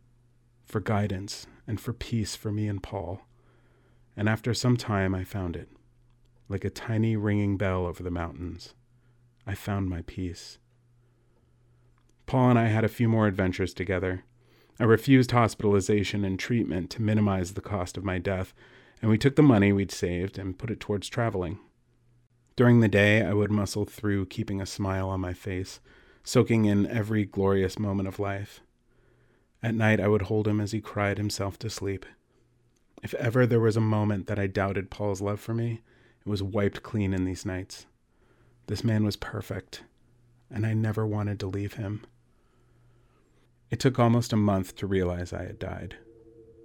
for 0.73 0.81
guidance, 0.81 1.47
and 1.67 1.79
for 1.79 1.93
peace 1.93 2.35
for 2.35 2.51
me 2.51 2.67
and 2.67 2.83
Paul. 2.83 3.21
And 4.17 4.27
after 4.27 4.55
some 4.55 4.79
time, 4.79 5.15
I 5.15 5.23
found 5.23 5.55
it. 5.55 5.69
Like 6.49 6.65
a 6.65 6.71
tiny 6.71 7.15
ringing 7.15 7.59
bell 7.59 7.85
over 7.85 8.03
the 8.03 8.11
mountains, 8.11 8.75
I 9.47 9.55
found 9.55 9.91
my 9.91 10.01
peace. 10.07 10.59
Paul 12.25 12.51
and 12.51 12.59
I 12.59 12.69
had 12.69 12.85
a 12.85 12.89
few 12.89 13.07
more 13.07 13.27
adventures 13.27 13.75
together. 13.75 14.25
I 14.81 14.85
refused 14.85 15.33
hospitalization 15.33 16.25
and 16.25 16.39
treatment 16.39 16.89
to 16.91 17.03
minimize 17.03 17.53
the 17.53 17.61
cost 17.61 17.99
of 17.99 18.05
my 18.05 18.19
death, 18.19 18.55
and 19.03 19.11
we 19.11 19.19
took 19.19 19.37
the 19.37 19.43
money 19.43 19.73
we'd 19.73 19.93
saved 19.93 20.39
and 20.39 20.59
put 20.59 20.71
it 20.71 20.81
towards 20.81 21.09
traveling. 21.09 21.59
During 22.57 22.81
the 22.81 22.89
day, 22.89 23.23
I 23.23 23.35
would 23.35 23.51
muscle 23.51 23.85
through 23.85 24.27
keeping 24.27 24.63
a 24.63 24.67
smile 24.67 25.11
on 25.11 25.21
my 25.21 25.35
face, 25.35 25.81
soaking 26.25 26.65
in 26.65 26.87
every 26.87 27.27
glorious 27.27 27.79
moment 27.79 28.09
of 28.09 28.19
life. 28.19 28.63
At 29.63 29.75
night, 29.75 30.01
I 30.01 30.09
would 30.09 30.23
hold 30.23 30.49
him 30.49 30.61
as 30.61 30.73
he 30.73 30.81
cried 30.81 31.19
himself 31.19 31.59
to 31.61 31.71
sleep. 31.71 32.05
If 33.03 33.15
ever 33.15 33.47
there 33.47 33.61
was 33.61 33.77
a 33.77 33.81
moment 33.81 34.27
that 34.27 34.39
I 34.39 34.47
doubted 34.47 34.91
Paul's 34.91 35.21
love 35.21 35.41
for 35.41 35.55
me, 35.55 35.81
it 36.25 36.29
was 36.29 36.43
wiped 36.43 36.83
clean 36.83 37.13
in 37.13 37.25
these 37.25 37.47
nights. 37.47 37.87
This 38.67 38.85
man 38.85 39.05
was 39.05 39.17
perfect, 39.17 39.83
and 40.51 40.67
I 40.67 40.75
never 40.75 41.07
wanted 41.07 41.41
to 41.41 41.47
leave 41.47 41.75
him. 41.75 42.05
It 43.71 43.81
took 43.81 43.99
almost 43.99 44.33
a 44.33 44.37
month 44.37 44.77
to 44.77 44.87
realize 44.87 45.33
I 45.33 45.45
had 45.45 45.59
died. 45.59 45.97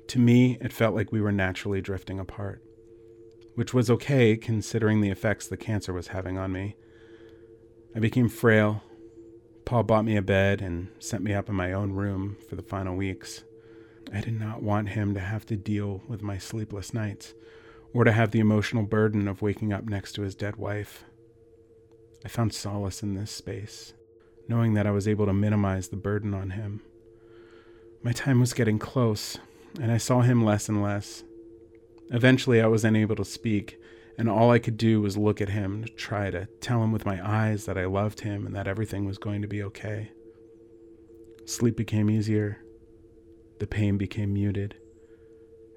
To 0.10 0.20
me, 0.20 0.58
it 0.62 0.74
felt 0.74 0.96
like 0.96 1.12
we 1.12 1.22
were 1.22 1.32
naturally 1.32 1.82
drifting 1.82 2.20
apart, 2.20 2.64
which 3.56 3.74
was 3.74 3.90
okay 3.90 4.38
considering 4.38 5.02
the 5.02 5.10
effects 5.10 5.48
the 5.48 5.58
cancer 5.58 5.94
was 5.94 6.10
having 6.10 6.38
on 6.38 6.52
me. 6.52 6.76
I 7.96 8.00
became 8.00 8.30
frail. 8.30 8.84
Paul 9.68 9.84
bought 9.84 10.06
me 10.06 10.16
a 10.16 10.22
bed 10.22 10.62
and 10.62 10.88
sent 10.98 11.26
me 11.26 11.34
up 11.34 11.50
in 11.50 11.56
my 11.56 11.74
own 11.74 11.92
room 11.92 12.38
for 12.48 12.56
the 12.56 12.62
final 12.62 12.96
weeks. 12.96 13.44
I 14.14 14.22
did 14.22 14.40
not 14.40 14.64
want 14.64 14.88
him 14.88 15.14
to 15.14 15.20
have 15.20 15.46
to 15.48 15.58
deal 15.58 16.02
with 16.08 16.22
my 16.22 16.38
sleepless 16.38 16.94
nights 16.94 17.34
or 17.94 18.06
to 18.06 18.14
have 18.14 18.32
the 18.32 18.40
emotional 18.40 18.84
burden 18.84 19.28
of 19.28 19.42
waking 19.42 19.74
up 19.74 19.84
next 19.84 20.14
to 20.14 20.22
his 20.22 20.36
dead 20.36 20.56
wife. 20.56 21.04
I 22.24 22.30
found 22.30 22.54
solace 22.54 23.04
in 23.04 23.16
this 23.16 23.30
space, 23.30 23.92
knowing 24.48 24.74
that 24.76 24.88
I 24.88 24.92
was 24.92 25.06
able 25.06 25.26
to 25.26 25.34
minimize 25.34 25.90
the 25.90 25.98
burden 25.98 26.34
on 26.34 26.52
him. 26.52 26.80
My 28.02 28.14
time 28.14 28.40
was 28.40 28.54
getting 28.54 28.80
close, 28.80 29.38
and 29.82 29.92
I 29.92 29.98
saw 29.98 30.22
him 30.22 30.46
less 30.46 30.70
and 30.70 30.82
less. 30.82 31.26
Eventually, 32.10 32.62
I 32.62 32.68
was 32.68 32.86
unable 32.86 33.18
to 33.18 33.26
speak, 33.26 33.82
and 34.18 34.30
all 34.30 34.52
I 34.52 34.60
could 34.60 34.78
do 34.78 35.02
was 35.02 35.16
look 35.18 35.42
at 35.42 35.50
him 35.50 35.84
to 35.84 35.90
try 35.94 36.32
to 36.32 36.48
tell 36.60 36.84
him 36.84 36.92
with 36.92 37.06
my 37.06 37.26
eyes 37.26 37.66
that 37.66 37.78
I 37.78 37.86
loved 37.86 38.22
him 38.22 38.46
and 38.46 38.56
that 38.56 38.68
everything 38.68 39.06
was 39.06 39.18
going 39.18 39.42
to 39.42 39.48
be 39.48 39.62
okay. 39.64 40.12
Sleep 41.46 41.78
became 41.78 42.10
easier, 42.10 42.60
the 43.60 43.68
pain 43.68 43.98
became 43.98 44.34
muted, 44.34 44.76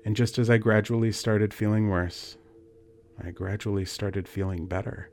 and 0.05 0.17
just 0.17 0.39
as 0.39 0.49
I 0.49 0.59
gradually 0.59 1.13
started 1.13 1.53
feeling 1.53 1.89
worse, 1.89 2.37
I 3.23 3.31
gradually 3.31 3.85
started 3.85 4.27
feeling 4.27 4.67
better. 4.67 5.11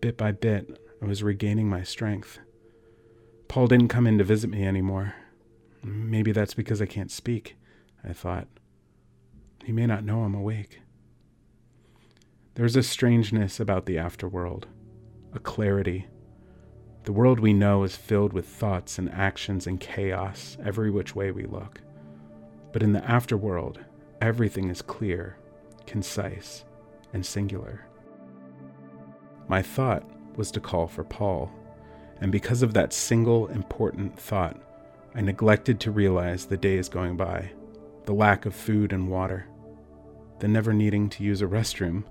Bit 0.00 0.16
by 0.16 0.32
bit, 0.32 0.78
I 1.02 1.06
was 1.06 1.22
regaining 1.22 1.68
my 1.68 1.82
strength. 1.82 2.38
Paul 3.48 3.66
didn't 3.66 3.88
come 3.88 4.06
in 4.06 4.18
to 4.18 4.24
visit 4.24 4.48
me 4.48 4.64
anymore. 4.64 5.14
Maybe 5.82 6.30
that's 6.30 6.54
because 6.54 6.80
I 6.80 6.86
can't 6.86 7.10
speak, 7.10 7.56
I 8.04 8.12
thought. 8.12 8.48
He 9.64 9.72
may 9.72 9.86
not 9.86 10.04
know 10.04 10.22
I'm 10.22 10.34
awake. 10.34 10.80
There's 12.54 12.74
a 12.74 12.82
strangeness 12.82 13.60
about 13.60 13.86
the 13.86 13.94
afterworld, 13.94 14.64
a 15.32 15.38
clarity. 15.38 16.08
The 17.04 17.12
world 17.12 17.38
we 17.38 17.52
know 17.52 17.84
is 17.84 17.94
filled 17.94 18.32
with 18.32 18.46
thoughts 18.46 18.98
and 18.98 19.08
actions 19.12 19.68
and 19.68 19.78
chaos 19.78 20.58
every 20.62 20.90
which 20.90 21.14
way 21.14 21.30
we 21.30 21.44
look. 21.44 21.80
But 22.72 22.82
in 22.82 22.92
the 22.92 23.02
afterworld, 23.02 23.76
everything 24.20 24.68
is 24.68 24.82
clear, 24.82 25.36
concise, 25.86 26.64
and 27.12 27.24
singular. 27.24 27.86
My 29.46 29.62
thought 29.62 30.04
was 30.36 30.50
to 30.50 30.60
call 30.60 30.88
for 30.88 31.04
Paul, 31.04 31.52
and 32.20 32.32
because 32.32 32.62
of 32.62 32.74
that 32.74 32.92
single 32.92 33.46
important 33.46 34.18
thought, 34.18 34.60
I 35.14 35.20
neglected 35.20 35.78
to 35.80 35.92
realize 35.92 36.46
the 36.46 36.56
days 36.56 36.88
going 36.88 37.16
by, 37.16 37.52
the 38.06 38.12
lack 38.12 38.44
of 38.44 38.56
food 38.56 38.92
and 38.92 39.08
water, 39.08 39.46
the 40.40 40.48
never 40.48 40.72
needing 40.72 41.08
to 41.10 41.22
use 41.22 41.42
a 41.42 41.46
restroom. 41.46 42.02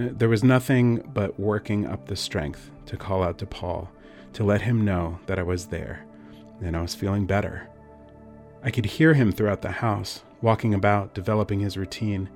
There 0.00 0.30
was 0.30 0.42
nothing 0.42 1.10
but 1.12 1.38
working 1.38 1.86
up 1.86 2.06
the 2.06 2.16
strength 2.16 2.70
to 2.86 2.96
call 2.96 3.22
out 3.22 3.36
to 3.38 3.46
Paul, 3.46 3.90
to 4.32 4.44
let 4.44 4.62
him 4.62 4.82
know 4.82 5.18
that 5.26 5.38
I 5.38 5.42
was 5.42 5.66
there, 5.66 6.06
and 6.62 6.74
I 6.74 6.80
was 6.80 6.94
feeling 6.94 7.26
better. 7.26 7.68
I 8.62 8.70
could 8.70 8.86
hear 8.86 9.12
him 9.12 9.30
throughout 9.30 9.60
the 9.60 9.70
house, 9.70 10.22
walking 10.40 10.72
about, 10.72 11.12
developing 11.12 11.60
his 11.60 11.76
routine. 11.76 12.30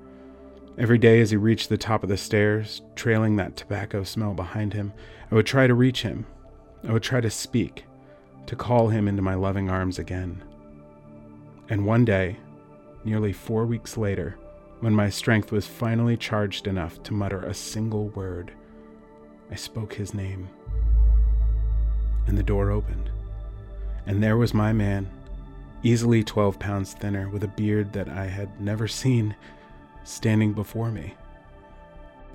Every 0.77 0.99
day 0.99 1.21
as 1.21 1.31
he 1.31 1.37
reached 1.37 1.69
the 1.69 1.77
top 1.77 2.03
of 2.03 2.09
the 2.09 2.17
stairs, 2.17 2.83
trailing 2.95 3.35
that 3.37 3.55
tobacco 3.55 4.03
smell 4.03 4.35
behind 4.35 4.73
him, 4.73 4.93
I 5.31 5.35
would 5.35 5.47
try 5.47 5.65
to 5.65 5.73
reach 5.73 6.03
him. 6.03 6.27
I 6.87 6.91
would 6.91 7.01
try 7.01 7.19
to 7.19 7.31
speak, 7.31 7.85
to 8.45 8.55
call 8.55 8.89
him 8.89 9.07
into 9.07 9.23
my 9.23 9.33
loving 9.33 9.71
arms 9.71 9.97
again. 9.97 10.43
And 11.67 11.87
one 11.87 12.05
day, 12.05 12.37
nearly 13.03 13.33
four 13.33 13.65
weeks 13.65 13.97
later, 13.97 14.37
when 14.85 14.93
my 14.93 15.09
strength 15.09 15.51
was 15.51 15.65
finally 15.65 16.15
charged 16.15 16.67
enough 16.67 17.01
to 17.01 17.11
mutter 17.11 17.41
a 17.41 17.55
single 17.55 18.09
word, 18.09 18.51
I 19.49 19.55
spoke 19.55 19.95
his 19.95 20.13
name. 20.13 20.47
And 22.27 22.37
the 22.37 22.43
door 22.43 22.69
opened. 22.69 23.09
And 24.05 24.21
there 24.21 24.37
was 24.37 24.53
my 24.53 24.73
man, 24.73 25.09
easily 25.81 26.23
12 26.23 26.59
pounds 26.59 26.93
thinner, 26.93 27.29
with 27.29 27.43
a 27.43 27.47
beard 27.47 27.93
that 27.93 28.09
I 28.09 28.27
had 28.27 28.61
never 28.61 28.87
seen, 28.87 29.35
standing 30.03 30.53
before 30.53 30.91
me. 30.91 31.15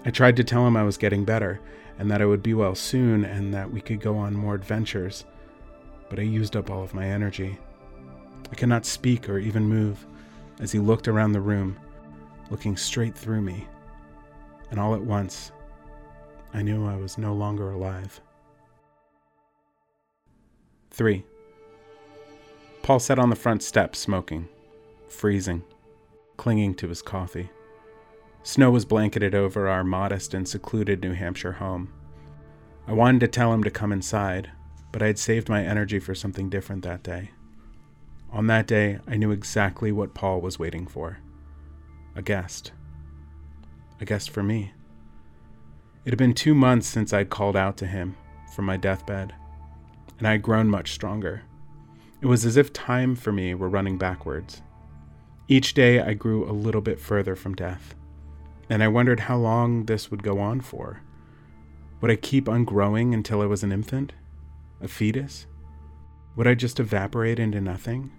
I 0.04 0.10
tried 0.10 0.34
to 0.34 0.42
tell 0.42 0.66
him 0.66 0.76
I 0.76 0.82
was 0.82 0.98
getting 0.98 1.24
better, 1.24 1.60
and 2.00 2.10
that 2.10 2.20
I 2.20 2.26
would 2.26 2.42
be 2.42 2.54
well 2.54 2.74
soon, 2.74 3.24
and 3.24 3.54
that 3.54 3.70
we 3.70 3.80
could 3.80 4.00
go 4.00 4.18
on 4.18 4.34
more 4.34 4.56
adventures 4.56 5.24
but 6.08 6.18
I 6.18 6.22
used 6.22 6.56
up 6.56 6.70
all 6.70 6.82
of 6.82 6.92
my 6.92 7.06
energy. 7.06 7.56
I 8.50 8.56
could 8.56 8.68
not 8.68 8.84
speak 8.84 9.28
or 9.28 9.38
even 9.38 9.64
move 9.64 10.04
as 10.58 10.72
he 10.72 10.80
looked 10.80 11.06
around 11.06 11.30
the 11.30 11.40
room, 11.40 11.78
looking 12.50 12.76
straight 12.76 13.16
through 13.16 13.40
me. 13.40 13.66
And 14.70 14.78
all 14.78 14.94
at 14.94 15.00
once, 15.00 15.52
I 16.52 16.62
knew 16.62 16.86
I 16.86 16.96
was 16.96 17.16
no 17.16 17.32
longer 17.32 17.70
alive. 17.70 18.20
3. 20.90 21.24
Paul 22.82 22.98
sat 22.98 23.18
on 23.18 23.30
the 23.30 23.36
front 23.36 23.62
step 23.62 23.94
smoking, 23.94 24.48
freezing, 25.08 25.62
clinging 26.36 26.74
to 26.74 26.88
his 26.88 27.02
coffee. 27.02 27.50
Snow 28.42 28.70
was 28.70 28.84
blanketed 28.84 29.34
over 29.34 29.68
our 29.68 29.84
modest 29.84 30.34
and 30.34 30.48
secluded 30.48 31.00
New 31.00 31.12
Hampshire 31.12 31.52
home. 31.52 31.92
I 32.86 32.92
wanted 32.92 33.20
to 33.20 33.28
tell 33.28 33.52
him 33.52 33.62
to 33.62 33.70
come 33.70 33.92
inside, 33.92 34.50
but 34.90 35.02
I 35.02 35.06
had 35.06 35.18
saved 35.18 35.48
my 35.48 35.64
energy 35.64 35.98
for 35.98 36.14
something 36.14 36.48
different 36.48 36.82
that 36.82 37.02
day. 37.02 37.30
On 38.32 38.46
that 38.46 38.66
day, 38.66 38.98
I 39.06 39.16
knew 39.16 39.30
exactly 39.30 39.92
what 39.92 40.14
Paul 40.14 40.40
was 40.40 40.58
waiting 40.58 40.86
for 40.86 41.18
a 42.14 42.22
guest. 42.22 42.72
A 44.00 44.04
guest 44.04 44.30
for 44.30 44.42
me. 44.42 44.72
It 46.04 46.10
had 46.10 46.18
been 46.18 46.34
two 46.34 46.54
months 46.54 46.86
since 46.86 47.12
I'd 47.12 47.30
called 47.30 47.56
out 47.56 47.76
to 47.78 47.86
him 47.86 48.16
from 48.54 48.64
my 48.64 48.76
deathbed, 48.76 49.34
and 50.18 50.26
I 50.26 50.32
had 50.32 50.42
grown 50.42 50.68
much 50.68 50.92
stronger. 50.92 51.42
It 52.20 52.26
was 52.26 52.44
as 52.44 52.56
if 52.56 52.72
time 52.72 53.14
for 53.14 53.32
me 53.32 53.54
were 53.54 53.68
running 53.68 53.98
backwards. 53.98 54.62
Each 55.48 55.74
day 55.74 56.00
I 56.00 56.14
grew 56.14 56.48
a 56.48 56.52
little 56.52 56.80
bit 56.80 57.00
further 57.00 57.36
from 57.36 57.54
death, 57.54 57.94
and 58.68 58.82
I 58.82 58.88
wondered 58.88 59.20
how 59.20 59.36
long 59.36 59.84
this 59.84 60.10
would 60.10 60.22
go 60.22 60.38
on 60.38 60.60
for. 60.60 61.02
Would 62.00 62.10
I 62.10 62.16
keep 62.16 62.48
on 62.48 62.64
growing 62.64 63.12
until 63.14 63.42
I 63.42 63.46
was 63.46 63.62
an 63.62 63.72
infant? 63.72 64.12
a 64.80 64.88
fetus? 64.88 65.46
Would 66.36 66.46
I 66.46 66.54
just 66.54 66.80
evaporate 66.80 67.38
into 67.38 67.60
nothing? 67.60 68.10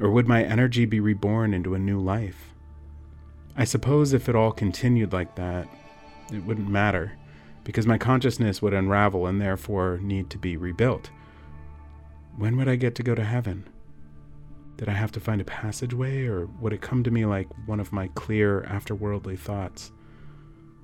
Or 0.00 0.10
would 0.10 0.26
my 0.26 0.42
energy 0.42 0.86
be 0.86 1.00
reborn 1.00 1.52
into 1.52 1.74
a 1.74 1.78
new 1.78 2.00
life? 2.00 2.53
I 3.56 3.64
suppose 3.64 4.12
if 4.12 4.28
it 4.28 4.34
all 4.34 4.52
continued 4.52 5.12
like 5.12 5.36
that, 5.36 5.68
it 6.32 6.44
wouldn't 6.44 6.68
matter, 6.68 7.12
because 7.62 7.86
my 7.86 7.98
consciousness 7.98 8.60
would 8.60 8.74
unravel 8.74 9.26
and 9.26 9.40
therefore 9.40 9.98
need 10.02 10.30
to 10.30 10.38
be 10.38 10.56
rebuilt. 10.56 11.10
When 12.36 12.56
would 12.56 12.68
I 12.68 12.76
get 12.76 12.94
to 12.96 13.02
go 13.02 13.14
to 13.14 13.24
heaven? 13.24 13.68
Did 14.76 14.88
I 14.88 14.92
have 14.92 15.12
to 15.12 15.20
find 15.20 15.40
a 15.40 15.44
passageway, 15.44 16.26
or 16.26 16.46
would 16.60 16.72
it 16.72 16.80
come 16.80 17.04
to 17.04 17.10
me 17.10 17.24
like 17.26 17.46
one 17.66 17.78
of 17.78 17.92
my 17.92 18.08
clear, 18.08 18.62
afterworldly 18.62 19.38
thoughts? 19.38 19.92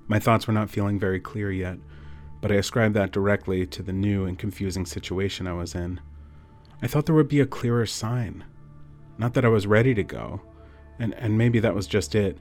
My 0.07 0.21
thoughts 0.21 0.47
were 0.47 0.53
not 0.53 0.71
feeling 0.71 0.99
very 0.99 1.19
clear 1.19 1.51
yet, 1.51 1.79
but 2.41 2.53
I 2.53 2.57
ascribed 2.57 2.95
that 2.95 3.11
directly 3.11 3.67
to 3.67 3.83
the 3.83 3.93
new 3.93 4.27
and 4.27 4.39
confusing 4.39 4.87
situation 4.87 5.49
I 5.49 5.55
was 5.55 5.75
in. 5.75 6.01
I 6.83 6.87
thought 6.87 7.07
there 7.07 7.17
would 7.17 7.29
be 7.29 7.41
a 7.41 7.47
clearer 7.47 7.85
sign. 7.85 8.45
Not 9.19 9.35
that 9.35 9.45
I 9.45 9.49
was 9.49 9.67
ready 9.67 9.93
to 9.95 10.05
go, 10.05 10.41
and, 10.99 11.13
and 11.15 11.37
maybe 11.37 11.59
that 11.59 11.75
was 11.75 11.87
just 11.87 12.15
it. 12.15 12.39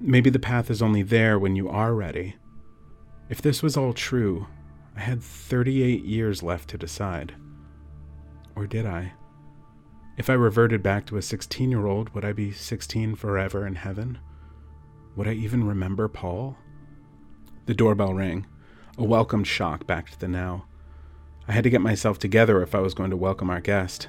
Maybe 0.00 0.30
the 0.30 0.38
path 0.38 0.70
is 0.70 0.82
only 0.82 1.02
there 1.02 1.38
when 1.38 1.56
you 1.56 1.68
are 1.68 1.94
ready. 1.94 2.36
If 3.28 3.40
this 3.40 3.62
was 3.62 3.76
all 3.76 3.92
true, 3.92 4.46
I 4.96 5.00
had 5.00 5.22
38 5.22 6.04
years 6.04 6.42
left 6.42 6.68
to 6.70 6.78
decide. 6.78 7.34
Or 8.54 8.66
did 8.66 8.86
I? 8.86 9.12
If 10.18 10.28
I 10.28 10.34
reverted 10.34 10.82
back 10.82 11.06
to 11.06 11.16
a 11.16 11.22
16 11.22 11.70
year 11.70 11.86
old, 11.86 12.10
would 12.10 12.24
I 12.24 12.32
be 12.32 12.52
16 12.52 13.14
forever 13.14 13.66
in 13.66 13.76
heaven? 13.76 14.18
Would 15.16 15.28
I 15.28 15.32
even 15.32 15.66
remember 15.66 16.08
Paul? 16.08 16.56
The 17.66 17.74
doorbell 17.74 18.14
rang 18.14 18.46
a 18.98 19.04
welcome 19.04 19.42
shock 19.42 19.86
back 19.86 20.10
to 20.10 20.20
the 20.20 20.28
now. 20.28 20.66
I 21.48 21.52
had 21.52 21.64
to 21.64 21.70
get 21.70 21.80
myself 21.80 22.18
together 22.18 22.62
if 22.62 22.74
I 22.74 22.80
was 22.80 22.94
going 22.94 23.10
to 23.10 23.16
welcome 23.16 23.48
our 23.50 23.60
guest. 23.60 24.08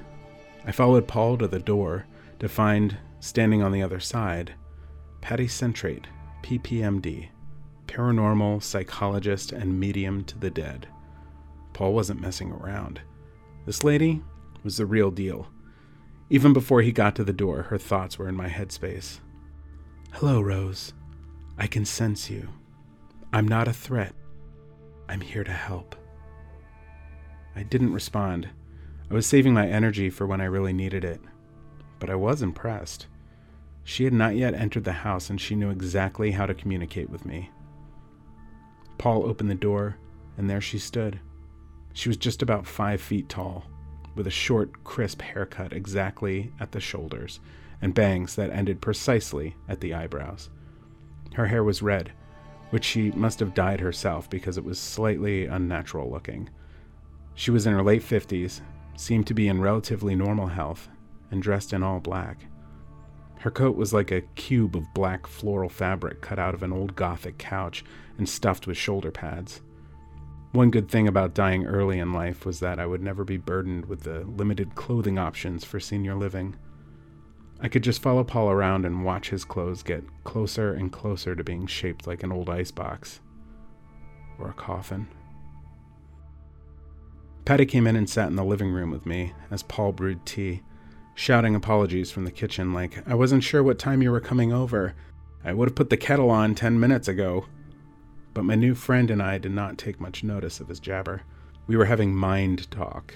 I 0.66 0.72
followed 0.72 1.08
Paul 1.08 1.38
to 1.38 1.48
the 1.48 1.58
door 1.58 2.06
to 2.38 2.48
find, 2.48 2.98
standing 3.20 3.62
on 3.62 3.72
the 3.72 3.82
other 3.82 4.00
side, 4.00 4.54
Centrate, 5.48 6.06
PPMD, 6.42 7.28
paranormal 7.86 8.62
psychologist 8.62 9.52
and 9.52 9.80
medium 9.80 10.24
to 10.24 10.38
the 10.38 10.50
dead. 10.50 10.86
Paul 11.72 11.94
wasn't 11.94 12.20
messing 12.20 12.52
around. 12.52 13.00
This 13.66 13.82
lady 13.82 14.22
was 14.62 14.76
the 14.76 14.86
real 14.86 15.10
deal. 15.10 15.48
Even 16.30 16.52
before 16.52 16.82
he 16.82 16.92
got 16.92 17.16
to 17.16 17.24
the 17.24 17.32
door, 17.32 17.62
her 17.62 17.78
thoughts 17.78 18.18
were 18.18 18.28
in 18.28 18.36
my 18.36 18.48
headspace. 18.48 19.20
Hello, 20.12 20.40
Rose. 20.40 20.92
I 21.58 21.66
can 21.66 21.84
sense 21.84 22.30
you. 22.30 22.48
I'm 23.32 23.48
not 23.48 23.68
a 23.68 23.72
threat. 23.72 24.14
I'm 25.08 25.20
here 25.20 25.44
to 25.44 25.52
help. 25.52 25.96
I 27.56 27.62
didn't 27.62 27.92
respond. 27.92 28.48
I 29.10 29.14
was 29.14 29.26
saving 29.26 29.54
my 29.54 29.66
energy 29.66 30.10
for 30.10 30.26
when 30.26 30.40
I 30.40 30.44
really 30.44 30.72
needed 30.72 31.04
it. 31.04 31.20
But 31.98 32.10
I 32.10 32.14
was 32.14 32.42
impressed. 32.42 33.06
She 33.84 34.04
had 34.04 34.14
not 34.14 34.34
yet 34.34 34.54
entered 34.54 34.84
the 34.84 34.92
house 34.92 35.30
and 35.30 35.40
she 35.40 35.54
knew 35.54 35.70
exactly 35.70 36.32
how 36.32 36.46
to 36.46 36.54
communicate 36.54 37.10
with 37.10 37.26
me. 37.26 37.50
Paul 38.98 39.26
opened 39.26 39.50
the 39.50 39.54
door, 39.54 39.96
and 40.36 40.48
there 40.48 40.60
she 40.60 40.78
stood. 40.78 41.20
She 41.92 42.08
was 42.08 42.16
just 42.16 42.42
about 42.42 42.66
five 42.66 43.00
feet 43.00 43.28
tall, 43.28 43.64
with 44.14 44.26
a 44.26 44.30
short, 44.30 44.82
crisp 44.84 45.20
haircut 45.20 45.72
exactly 45.72 46.52
at 46.58 46.72
the 46.72 46.80
shoulders, 46.80 47.40
and 47.82 47.94
bangs 47.94 48.34
that 48.36 48.50
ended 48.50 48.80
precisely 48.80 49.54
at 49.68 49.80
the 49.80 49.92
eyebrows. 49.92 50.48
Her 51.34 51.46
hair 51.46 51.62
was 51.62 51.82
red, 51.82 52.12
which 52.70 52.84
she 52.84 53.10
must 53.12 53.40
have 53.40 53.54
dyed 53.54 53.80
herself 53.80 54.30
because 54.30 54.56
it 54.56 54.64
was 54.64 54.78
slightly 54.78 55.46
unnatural 55.46 56.10
looking. 56.10 56.48
She 57.34 57.50
was 57.50 57.66
in 57.66 57.74
her 57.74 57.82
late 57.82 58.02
fifties, 58.02 58.62
seemed 58.96 59.26
to 59.26 59.34
be 59.34 59.48
in 59.48 59.60
relatively 59.60 60.14
normal 60.14 60.46
health, 60.46 60.88
and 61.30 61.42
dressed 61.42 61.72
in 61.72 61.82
all 61.82 62.00
black. 62.00 62.46
Her 63.44 63.50
coat 63.50 63.76
was 63.76 63.92
like 63.92 64.10
a 64.10 64.22
cube 64.22 64.74
of 64.74 64.94
black 64.94 65.26
floral 65.26 65.68
fabric 65.68 66.22
cut 66.22 66.38
out 66.38 66.54
of 66.54 66.62
an 66.62 66.72
old 66.72 66.96
Gothic 66.96 67.36
couch 67.36 67.84
and 68.16 68.26
stuffed 68.26 68.66
with 68.66 68.78
shoulder 68.78 69.10
pads. 69.10 69.60
One 70.52 70.70
good 70.70 70.88
thing 70.88 71.06
about 71.06 71.34
dying 71.34 71.66
early 71.66 71.98
in 71.98 72.14
life 72.14 72.46
was 72.46 72.60
that 72.60 72.78
I 72.78 72.86
would 72.86 73.02
never 73.02 73.22
be 73.22 73.36
burdened 73.36 73.84
with 73.84 74.04
the 74.04 74.20
limited 74.20 74.76
clothing 74.76 75.18
options 75.18 75.62
for 75.62 75.78
senior 75.78 76.14
living. 76.14 76.56
I 77.60 77.68
could 77.68 77.84
just 77.84 78.00
follow 78.00 78.24
Paul 78.24 78.48
around 78.48 78.86
and 78.86 79.04
watch 79.04 79.28
his 79.28 79.44
clothes 79.44 79.82
get 79.82 80.04
closer 80.24 80.72
and 80.72 80.90
closer 80.90 81.36
to 81.36 81.44
being 81.44 81.66
shaped 81.66 82.06
like 82.06 82.22
an 82.22 82.32
old 82.32 82.48
icebox. 82.48 83.20
Or 84.38 84.48
a 84.48 84.54
coffin. 84.54 85.06
Patty 87.44 87.66
came 87.66 87.86
in 87.86 87.94
and 87.94 88.08
sat 88.08 88.28
in 88.28 88.36
the 88.36 88.42
living 88.42 88.70
room 88.70 88.90
with 88.90 89.04
me 89.04 89.34
as 89.50 89.62
Paul 89.62 89.92
brewed 89.92 90.24
tea, 90.24 90.62
shouting 91.14 91.54
apologies 91.54 92.10
from 92.10 92.24
the 92.24 92.30
kitchen 92.30 92.72
like, 92.72 93.06
I 93.08 93.14
wasn't 93.14 93.44
sure 93.44 93.62
what 93.62 93.78
time 93.78 94.02
you 94.02 94.10
were 94.10 94.20
coming 94.20 94.52
over. 94.52 94.94
I 95.44 95.52
would 95.52 95.68
have 95.68 95.76
put 95.76 95.90
the 95.90 95.96
kettle 95.96 96.30
on 96.30 96.54
ten 96.54 96.80
minutes 96.80 97.08
ago. 97.08 97.46
But 98.32 98.44
my 98.44 98.56
new 98.56 98.74
friend 98.74 99.10
and 99.10 99.22
I 99.22 99.38
did 99.38 99.52
not 99.52 99.78
take 99.78 100.00
much 100.00 100.24
notice 100.24 100.58
of 100.58 100.68
his 100.68 100.80
jabber. 100.80 101.22
We 101.66 101.76
were 101.76 101.84
having 101.84 102.14
mind 102.14 102.70
talk, 102.70 103.14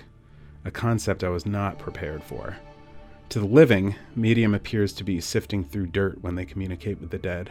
a 0.64 0.70
concept 0.70 1.24
I 1.24 1.28
was 1.28 1.44
not 1.44 1.78
prepared 1.78 2.22
for. 2.22 2.56
To 3.30 3.40
the 3.40 3.46
living, 3.46 3.96
medium 4.14 4.54
appears 4.54 4.92
to 4.94 5.04
be 5.04 5.20
sifting 5.20 5.64
through 5.64 5.88
dirt 5.88 6.22
when 6.22 6.36
they 6.36 6.44
communicate 6.44 7.00
with 7.00 7.10
the 7.10 7.18
dead. 7.18 7.50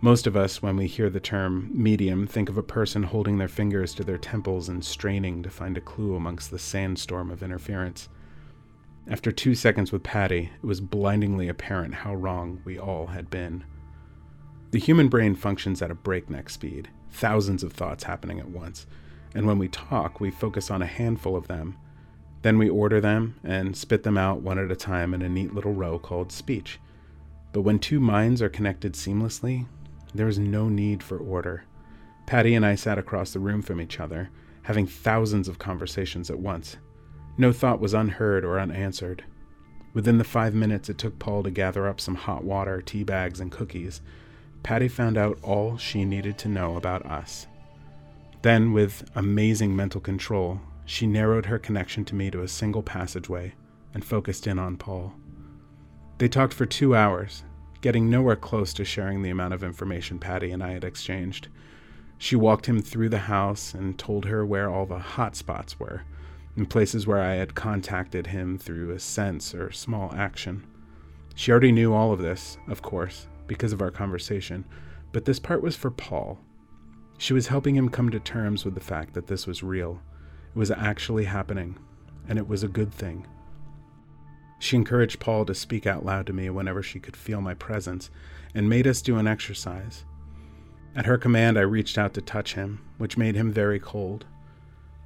Most 0.00 0.26
of 0.26 0.36
us, 0.36 0.62
when 0.62 0.76
we 0.76 0.86
hear 0.86 1.10
the 1.10 1.20
term 1.20 1.70
medium, 1.72 2.26
think 2.26 2.48
of 2.48 2.58
a 2.58 2.62
person 2.62 3.02
holding 3.02 3.38
their 3.38 3.46
fingers 3.46 3.94
to 3.94 4.04
their 4.04 4.18
temples 4.18 4.68
and 4.68 4.84
straining 4.84 5.42
to 5.42 5.50
find 5.50 5.76
a 5.76 5.80
clue 5.80 6.16
amongst 6.16 6.50
the 6.50 6.58
sandstorm 6.58 7.30
of 7.30 7.42
interference. 7.42 8.08
After 9.08 9.30
two 9.30 9.54
seconds 9.54 9.92
with 9.92 10.02
Patty, 10.02 10.50
it 10.60 10.66
was 10.66 10.80
blindingly 10.80 11.48
apparent 11.48 11.94
how 11.94 12.14
wrong 12.14 12.60
we 12.64 12.76
all 12.76 13.06
had 13.06 13.30
been. 13.30 13.64
The 14.72 14.80
human 14.80 15.08
brain 15.08 15.36
functions 15.36 15.80
at 15.80 15.92
a 15.92 15.94
breakneck 15.94 16.50
speed, 16.50 16.88
thousands 17.12 17.62
of 17.62 17.72
thoughts 17.72 18.02
happening 18.02 18.40
at 18.40 18.50
once, 18.50 18.86
and 19.32 19.46
when 19.46 19.58
we 19.58 19.68
talk, 19.68 20.20
we 20.20 20.30
focus 20.32 20.72
on 20.72 20.82
a 20.82 20.86
handful 20.86 21.36
of 21.36 21.46
them. 21.46 21.76
Then 22.42 22.58
we 22.58 22.68
order 22.68 23.00
them 23.00 23.36
and 23.44 23.76
spit 23.76 24.02
them 24.02 24.18
out 24.18 24.40
one 24.40 24.58
at 24.58 24.72
a 24.72 24.76
time 24.76 25.14
in 25.14 25.22
a 25.22 25.28
neat 25.28 25.54
little 25.54 25.72
row 25.72 26.00
called 26.00 26.32
speech. 26.32 26.80
But 27.52 27.62
when 27.62 27.78
two 27.78 28.00
minds 28.00 28.42
are 28.42 28.48
connected 28.48 28.94
seamlessly, 28.94 29.66
there 30.14 30.28
is 30.28 30.38
no 30.38 30.68
need 30.68 31.02
for 31.02 31.18
order. 31.18 31.64
Patty 32.26 32.56
and 32.56 32.66
I 32.66 32.74
sat 32.74 32.98
across 32.98 33.32
the 33.32 33.38
room 33.38 33.62
from 33.62 33.80
each 33.80 34.00
other, 34.00 34.30
having 34.62 34.86
thousands 34.86 35.46
of 35.46 35.60
conversations 35.60 36.28
at 36.28 36.40
once. 36.40 36.76
No 37.38 37.52
thought 37.52 37.80
was 37.80 37.94
unheard 37.94 38.44
or 38.44 38.58
unanswered. 38.58 39.24
Within 39.92 40.18
the 40.18 40.24
five 40.24 40.54
minutes 40.54 40.88
it 40.88 40.98
took 40.98 41.18
Paul 41.18 41.42
to 41.42 41.50
gather 41.50 41.86
up 41.86 42.00
some 42.00 42.14
hot 42.14 42.44
water, 42.44 42.82
tea 42.82 43.04
bags, 43.04 43.40
and 43.40 43.50
cookies, 43.50 44.00
Patty 44.62 44.88
found 44.88 45.16
out 45.16 45.38
all 45.42 45.76
she 45.76 46.04
needed 46.04 46.38
to 46.38 46.48
know 46.48 46.76
about 46.76 47.06
us. 47.06 47.46
Then, 48.42 48.72
with 48.72 49.08
amazing 49.14 49.74
mental 49.76 50.00
control, 50.00 50.60
she 50.84 51.06
narrowed 51.06 51.46
her 51.46 51.58
connection 51.58 52.04
to 52.06 52.14
me 52.14 52.30
to 52.30 52.42
a 52.42 52.48
single 52.48 52.82
passageway 52.82 53.54
and 53.94 54.04
focused 54.04 54.46
in 54.46 54.58
on 54.58 54.76
Paul. 54.76 55.14
They 56.18 56.28
talked 56.28 56.54
for 56.54 56.66
two 56.66 56.94
hours, 56.94 57.44
getting 57.80 58.10
nowhere 58.10 58.36
close 58.36 58.72
to 58.74 58.84
sharing 58.84 59.22
the 59.22 59.30
amount 59.30 59.54
of 59.54 59.62
information 59.62 60.18
Patty 60.18 60.50
and 60.50 60.62
I 60.62 60.72
had 60.72 60.84
exchanged. 60.84 61.48
She 62.18 62.36
walked 62.36 62.66
him 62.66 62.80
through 62.80 63.10
the 63.10 63.18
house 63.18 63.74
and 63.74 63.98
told 63.98 64.24
her 64.24 64.44
where 64.44 64.70
all 64.70 64.86
the 64.86 64.98
hot 64.98 65.36
spots 65.36 65.78
were, 65.78 66.02
and 66.56 66.68
places 66.68 67.06
where 67.06 67.20
I 67.20 67.34
had 67.34 67.54
contacted 67.54 68.28
him 68.28 68.58
through 68.58 68.90
a 68.90 68.98
sense 68.98 69.54
or 69.54 69.70
small 69.70 70.12
action. 70.14 70.66
She 71.34 71.50
already 71.50 71.72
knew 71.72 71.92
all 71.92 72.12
of 72.12 72.20
this, 72.20 72.56
of 72.66 72.82
course, 72.82 73.28
because 73.46 73.72
of 73.72 73.82
our 73.82 73.90
conversation, 73.90 74.64
but 75.12 75.26
this 75.26 75.38
part 75.38 75.62
was 75.62 75.76
for 75.76 75.90
Paul. 75.90 76.38
She 77.18 77.34
was 77.34 77.48
helping 77.48 77.76
him 77.76 77.88
come 77.88 78.10
to 78.10 78.20
terms 78.20 78.64
with 78.64 78.74
the 78.74 78.80
fact 78.80 79.14
that 79.14 79.26
this 79.26 79.46
was 79.46 79.62
real. 79.62 80.00
It 80.54 80.58
was 80.58 80.70
actually 80.70 81.24
happening, 81.24 81.78
and 82.28 82.38
it 82.38 82.48
was 82.48 82.62
a 82.62 82.68
good 82.68 82.92
thing. 82.92 83.26
She 84.58 84.76
encouraged 84.76 85.20
Paul 85.20 85.44
to 85.44 85.54
speak 85.54 85.86
out 85.86 86.04
loud 86.04 86.26
to 86.26 86.32
me 86.32 86.48
whenever 86.48 86.82
she 86.82 86.98
could 86.98 87.16
feel 87.16 87.40
my 87.40 87.54
presence 87.54 88.10
and 88.54 88.68
made 88.68 88.86
us 88.86 89.02
do 89.02 89.18
an 89.18 89.26
exercise. 89.26 90.04
At 90.94 91.04
her 91.04 91.18
command, 91.18 91.58
I 91.58 91.62
reached 91.62 91.98
out 91.98 92.14
to 92.14 92.22
touch 92.22 92.54
him, 92.54 92.80
which 92.96 93.18
made 93.18 93.34
him 93.34 93.52
very 93.52 93.78
cold. 93.78 94.24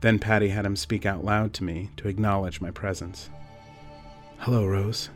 Then 0.01 0.19
Patty 0.19 0.49
had 0.49 0.65
him 0.65 0.77
speak 0.77 1.05
out 1.05 1.25
loud 1.25 1.53
to 1.55 1.65
me 1.65 1.91
to 1.99 2.09
acknowledge 2.09 2.61
my 2.61 2.71
presence. 2.71 3.29
Hello, 4.39 4.67
Rose. 4.67 5.11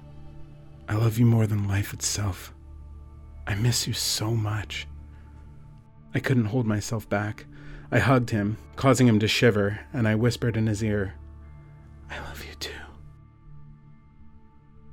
I 0.89 0.95
love 0.95 1.19
you 1.19 1.25
more 1.25 1.47
than 1.47 1.67
life 1.67 1.95
itself. 1.95 2.53
I 3.47 3.55
miss 3.55 3.87
you 3.87 3.95
so 3.95 4.33
much. 4.33 4.87
I 6.15 6.21
couldn't 6.21 6.47
hold 6.47 6.67
myself 6.67 7.09
back. 7.09 7.47
I 7.91 7.99
hugged 7.99 8.31
him, 8.31 8.59
causing 8.77 9.09
him 9.09 9.19
to 9.21 9.29
shiver, 9.29 9.81
and 9.93 10.07
I 10.07 10.15
whispered 10.15 10.57
in 10.57 10.67
his 10.67 10.83
ear, 10.83 11.15
I 12.11 12.19
love 12.21 12.45
you 12.45 12.55
too. 12.57 12.71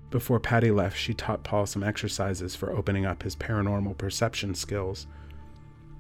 Before 0.10 0.39
Patty 0.39 0.71
left, 0.71 0.97
she 0.97 1.13
taught 1.13 1.43
Paul 1.43 1.65
some 1.65 1.84
exercises 1.84 2.56
for 2.56 2.71
opening 2.71 3.06
up 3.06 3.23
his 3.23 3.36
paranormal 3.36 3.97
perception 3.97 4.56
skills. 4.56 5.08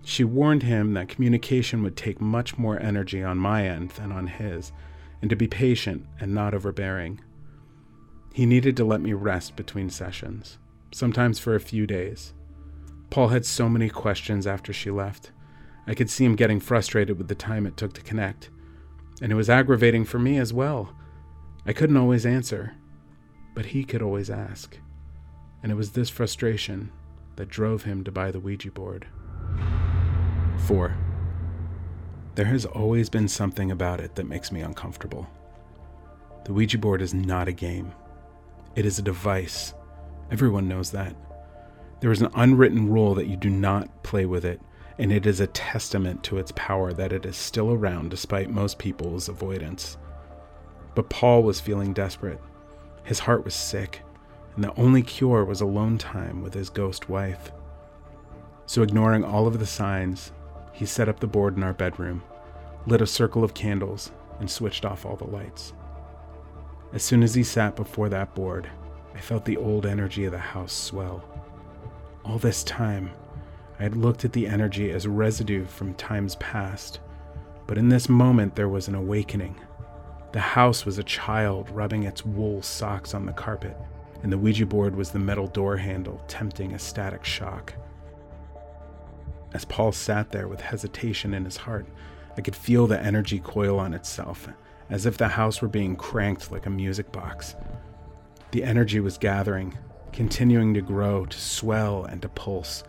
She 0.03 0.23
warned 0.23 0.63
him 0.63 0.93
that 0.93 1.09
communication 1.09 1.83
would 1.83 1.95
take 1.95 2.19
much 2.19 2.57
more 2.57 2.79
energy 2.79 3.23
on 3.23 3.37
my 3.37 3.67
end 3.67 3.91
than 3.91 4.11
on 4.11 4.27
his, 4.27 4.71
and 5.21 5.29
to 5.29 5.35
be 5.35 5.47
patient 5.47 6.05
and 6.19 6.33
not 6.33 6.53
overbearing. 6.53 7.21
He 8.33 8.45
needed 8.45 8.75
to 8.77 8.85
let 8.85 9.01
me 9.01 9.13
rest 9.13 9.55
between 9.55 9.89
sessions, 9.89 10.57
sometimes 10.91 11.37
for 11.37 11.53
a 11.53 11.59
few 11.59 11.85
days. 11.85 12.33
Paul 13.09 13.27
had 13.27 13.45
so 13.45 13.69
many 13.69 13.89
questions 13.89 14.47
after 14.47 14.71
she 14.73 14.89
left. 14.89 15.31
I 15.85 15.93
could 15.93 16.09
see 16.09 16.25
him 16.25 16.35
getting 16.35 16.59
frustrated 16.59 17.17
with 17.17 17.27
the 17.27 17.35
time 17.35 17.65
it 17.65 17.77
took 17.77 17.93
to 17.93 18.01
connect, 18.01 18.49
and 19.21 19.31
it 19.31 19.35
was 19.35 19.49
aggravating 19.49 20.05
for 20.05 20.17
me 20.17 20.37
as 20.37 20.53
well. 20.53 20.95
I 21.65 21.73
couldn't 21.73 21.97
always 21.97 22.25
answer, 22.25 22.75
but 23.53 23.67
he 23.67 23.83
could 23.83 24.01
always 24.01 24.29
ask. 24.29 24.79
And 25.61 25.71
it 25.71 25.75
was 25.75 25.91
this 25.91 26.09
frustration 26.09 26.91
that 27.35 27.49
drove 27.49 27.83
him 27.83 28.03
to 28.03 28.11
buy 28.11 28.31
the 28.31 28.39
Ouija 28.39 28.71
board. 28.71 29.07
4. 30.61 30.95
There 32.35 32.45
has 32.45 32.65
always 32.65 33.09
been 33.09 33.27
something 33.27 33.71
about 33.71 33.99
it 33.99 34.15
that 34.15 34.27
makes 34.27 34.51
me 34.51 34.61
uncomfortable. 34.61 35.27
The 36.45 36.53
Ouija 36.53 36.77
board 36.77 37.01
is 37.01 37.13
not 37.13 37.47
a 37.47 37.53
game, 37.53 37.93
it 38.75 38.85
is 38.85 38.99
a 38.99 39.03
device. 39.03 39.73
Everyone 40.31 40.67
knows 40.67 40.91
that. 40.91 41.15
There 41.99 42.11
is 42.11 42.21
an 42.21 42.31
unwritten 42.35 42.89
rule 42.89 43.13
that 43.15 43.27
you 43.27 43.35
do 43.35 43.49
not 43.49 44.03
play 44.03 44.25
with 44.25 44.45
it, 44.45 44.61
and 44.97 45.11
it 45.11 45.25
is 45.25 45.39
a 45.39 45.47
testament 45.47 46.23
to 46.23 46.37
its 46.37 46.53
power 46.55 46.93
that 46.93 47.11
it 47.11 47.25
is 47.25 47.35
still 47.35 47.71
around 47.71 48.09
despite 48.09 48.49
most 48.49 48.77
people's 48.77 49.29
avoidance. 49.29 49.97
But 50.95 51.09
Paul 51.09 51.43
was 51.43 51.59
feeling 51.59 51.93
desperate. 51.93 52.39
His 53.03 53.19
heart 53.19 53.43
was 53.43 53.55
sick, 53.55 54.01
and 54.55 54.63
the 54.63 54.75
only 54.75 55.01
cure 55.01 55.43
was 55.43 55.61
alone 55.61 55.97
time 55.97 56.41
with 56.41 56.53
his 56.53 56.69
ghost 56.69 57.09
wife. 57.09 57.51
So, 58.65 58.83
ignoring 58.83 59.23
all 59.23 59.47
of 59.47 59.59
the 59.59 59.65
signs, 59.65 60.31
he 60.71 60.85
set 60.85 61.09
up 61.09 61.19
the 61.19 61.27
board 61.27 61.57
in 61.57 61.63
our 61.63 61.73
bedroom, 61.73 62.23
lit 62.85 63.01
a 63.01 63.07
circle 63.07 63.43
of 63.43 63.53
candles, 63.53 64.11
and 64.39 64.49
switched 64.49 64.85
off 64.85 65.05
all 65.05 65.15
the 65.15 65.25
lights. 65.25 65.73
As 66.93 67.03
soon 67.03 67.23
as 67.23 67.35
he 67.35 67.43
sat 67.43 67.75
before 67.75 68.09
that 68.09 68.33
board, 68.35 68.69
I 69.13 69.19
felt 69.19 69.45
the 69.45 69.57
old 69.57 69.85
energy 69.85 70.25
of 70.25 70.31
the 70.31 70.37
house 70.37 70.73
swell. 70.73 71.23
All 72.25 72.37
this 72.37 72.63
time, 72.63 73.11
I 73.79 73.83
had 73.83 73.95
looked 73.95 74.25
at 74.25 74.33
the 74.33 74.47
energy 74.47 74.91
as 74.91 75.07
residue 75.07 75.65
from 75.65 75.93
times 75.95 76.35
past, 76.35 76.99
But 77.71 77.77
in 77.77 77.87
this 77.87 78.09
moment, 78.09 78.55
there 78.55 78.67
was 78.67 78.89
an 78.89 78.95
awakening. 78.95 79.55
The 80.33 80.41
house 80.41 80.85
was 80.85 80.97
a 80.97 81.03
child 81.03 81.69
rubbing 81.69 82.03
its 82.03 82.25
wool 82.25 82.61
socks 82.61 83.13
on 83.13 83.25
the 83.25 83.31
carpet, 83.31 83.77
and 84.23 84.31
the 84.31 84.37
Ouija 84.37 84.65
board 84.65 84.93
was 84.93 85.11
the 85.11 85.19
metal 85.19 85.47
door 85.47 85.77
handle, 85.77 86.21
tempting 86.27 86.73
a 86.73 86.79
static 86.79 87.23
shock. 87.23 87.73
As 89.53 89.65
Paul 89.65 89.91
sat 89.91 90.31
there 90.31 90.47
with 90.47 90.61
hesitation 90.61 91.33
in 91.33 91.45
his 91.45 91.57
heart, 91.57 91.85
I 92.37 92.41
could 92.41 92.55
feel 92.55 92.87
the 92.87 93.01
energy 93.01 93.39
coil 93.39 93.79
on 93.79 93.93
itself, 93.93 94.47
as 94.89 95.05
if 95.05 95.17
the 95.17 95.27
house 95.27 95.61
were 95.61 95.67
being 95.67 95.95
cranked 95.95 96.51
like 96.51 96.65
a 96.65 96.69
music 96.69 97.11
box. 97.11 97.55
The 98.51 98.63
energy 98.63 98.99
was 98.99 99.17
gathering, 99.17 99.77
continuing 100.13 100.73
to 100.73 100.81
grow, 100.81 101.25
to 101.25 101.39
swell, 101.39 102.05
and 102.05 102.21
to 102.21 102.29
pulse. 102.29 102.83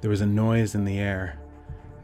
There 0.00 0.10
was 0.10 0.20
a 0.20 0.26
noise 0.26 0.74
in 0.74 0.84
the 0.84 0.98
air. 0.98 1.38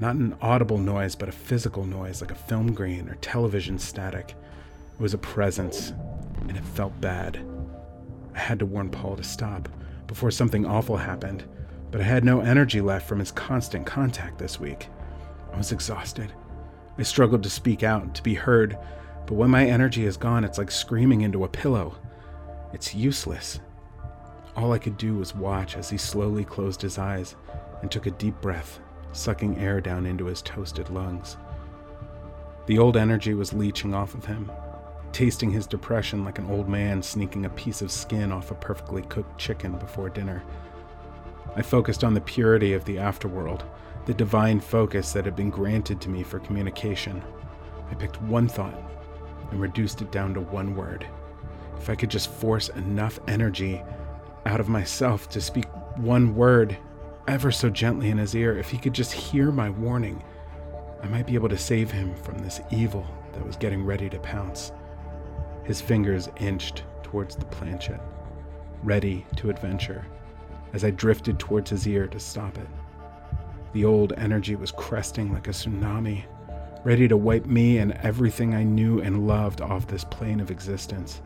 Not 0.00 0.16
an 0.16 0.36
audible 0.40 0.78
noise, 0.78 1.14
but 1.14 1.28
a 1.28 1.32
physical 1.32 1.84
noise 1.84 2.20
like 2.20 2.32
a 2.32 2.36
film 2.36 2.72
grain 2.72 3.08
or 3.08 3.14
television 3.16 3.78
static. 3.78 4.30
It 4.30 5.02
was 5.02 5.14
a 5.14 5.18
presence, 5.18 5.92
and 6.48 6.56
it 6.56 6.64
felt 6.64 7.00
bad. 7.00 7.44
I 8.34 8.38
had 8.40 8.58
to 8.58 8.66
warn 8.66 8.90
Paul 8.90 9.16
to 9.16 9.22
stop 9.22 9.68
before 10.08 10.30
something 10.30 10.66
awful 10.66 10.96
happened, 10.96 11.44
but 11.94 12.00
I 12.00 12.06
had 12.06 12.24
no 12.24 12.40
energy 12.40 12.80
left 12.80 13.06
from 13.06 13.20
his 13.20 13.30
constant 13.30 13.86
contact 13.86 14.36
this 14.36 14.58
week. 14.58 14.88
I 15.52 15.56
was 15.56 15.70
exhausted. 15.70 16.32
I 16.98 17.04
struggled 17.04 17.44
to 17.44 17.48
speak 17.48 17.84
out, 17.84 18.16
to 18.16 18.22
be 18.24 18.34
heard, 18.34 18.76
but 19.26 19.34
when 19.34 19.50
my 19.50 19.64
energy 19.64 20.04
is 20.04 20.16
gone, 20.16 20.42
it's 20.42 20.58
like 20.58 20.72
screaming 20.72 21.20
into 21.20 21.44
a 21.44 21.48
pillow. 21.48 21.94
It's 22.72 22.96
useless. 22.96 23.60
All 24.56 24.72
I 24.72 24.78
could 24.78 24.96
do 24.96 25.14
was 25.14 25.36
watch 25.36 25.76
as 25.76 25.88
he 25.88 25.96
slowly 25.96 26.44
closed 26.44 26.82
his 26.82 26.98
eyes 26.98 27.36
and 27.80 27.92
took 27.92 28.06
a 28.06 28.10
deep 28.10 28.40
breath, 28.40 28.80
sucking 29.12 29.58
air 29.58 29.80
down 29.80 30.04
into 30.04 30.24
his 30.24 30.42
toasted 30.42 30.90
lungs. 30.90 31.36
The 32.66 32.76
old 32.76 32.96
energy 32.96 33.34
was 33.34 33.52
leeching 33.52 33.94
off 33.94 34.14
of 34.14 34.24
him, 34.24 34.50
tasting 35.12 35.52
his 35.52 35.68
depression 35.68 36.24
like 36.24 36.40
an 36.40 36.50
old 36.50 36.68
man 36.68 37.04
sneaking 37.04 37.44
a 37.44 37.50
piece 37.50 37.82
of 37.82 37.92
skin 37.92 38.32
off 38.32 38.50
a 38.50 38.56
perfectly 38.56 39.02
cooked 39.02 39.38
chicken 39.38 39.78
before 39.78 40.08
dinner. 40.08 40.42
I 41.56 41.62
focused 41.62 42.02
on 42.02 42.14
the 42.14 42.20
purity 42.20 42.72
of 42.72 42.84
the 42.84 42.96
afterworld, 42.96 43.62
the 44.06 44.14
divine 44.14 44.60
focus 44.60 45.12
that 45.12 45.24
had 45.24 45.36
been 45.36 45.50
granted 45.50 46.00
to 46.00 46.10
me 46.10 46.22
for 46.22 46.40
communication. 46.40 47.22
I 47.90 47.94
picked 47.94 48.20
one 48.22 48.48
thought 48.48 48.78
and 49.50 49.60
reduced 49.60 50.02
it 50.02 50.10
down 50.10 50.34
to 50.34 50.40
one 50.40 50.74
word. 50.74 51.06
If 51.78 51.88
I 51.88 51.94
could 51.94 52.10
just 52.10 52.30
force 52.30 52.70
enough 52.70 53.18
energy 53.28 53.82
out 54.46 54.60
of 54.60 54.68
myself 54.68 55.28
to 55.30 55.40
speak 55.40 55.66
one 55.96 56.34
word 56.34 56.76
ever 57.28 57.52
so 57.52 57.70
gently 57.70 58.10
in 58.10 58.18
his 58.18 58.34
ear, 58.34 58.58
if 58.58 58.70
he 58.70 58.78
could 58.78 58.92
just 58.92 59.12
hear 59.12 59.52
my 59.52 59.70
warning, 59.70 60.22
I 61.02 61.08
might 61.08 61.26
be 61.26 61.34
able 61.34 61.48
to 61.50 61.58
save 61.58 61.90
him 61.90 62.14
from 62.16 62.38
this 62.38 62.60
evil 62.70 63.06
that 63.32 63.46
was 63.46 63.56
getting 63.56 63.84
ready 63.84 64.08
to 64.10 64.18
pounce. 64.18 64.72
His 65.64 65.80
fingers 65.80 66.28
inched 66.38 66.84
towards 67.02 67.36
the 67.36 67.44
planchette, 67.46 68.02
ready 68.82 69.24
to 69.36 69.50
adventure, 69.50 70.04
as 70.74 70.84
I 70.84 70.90
drifted 70.90 71.38
towards 71.38 71.70
his 71.70 71.86
ear 71.86 72.08
to 72.08 72.18
stop 72.18 72.58
it. 72.58 72.68
The 73.72 73.84
old 73.84 74.12
energy 74.16 74.56
was 74.56 74.72
cresting 74.72 75.32
like 75.32 75.46
a 75.46 75.52
tsunami, 75.52 76.24
ready 76.84 77.06
to 77.08 77.16
wipe 77.16 77.46
me 77.46 77.78
and 77.78 77.92
everything 78.02 78.54
I 78.54 78.64
knew 78.64 79.00
and 79.00 79.26
loved 79.26 79.60
off 79.60 79.86
this 79.86 80.04
plane 80.04 80.40
of 80.40 80.50
existence. 80.50 81.22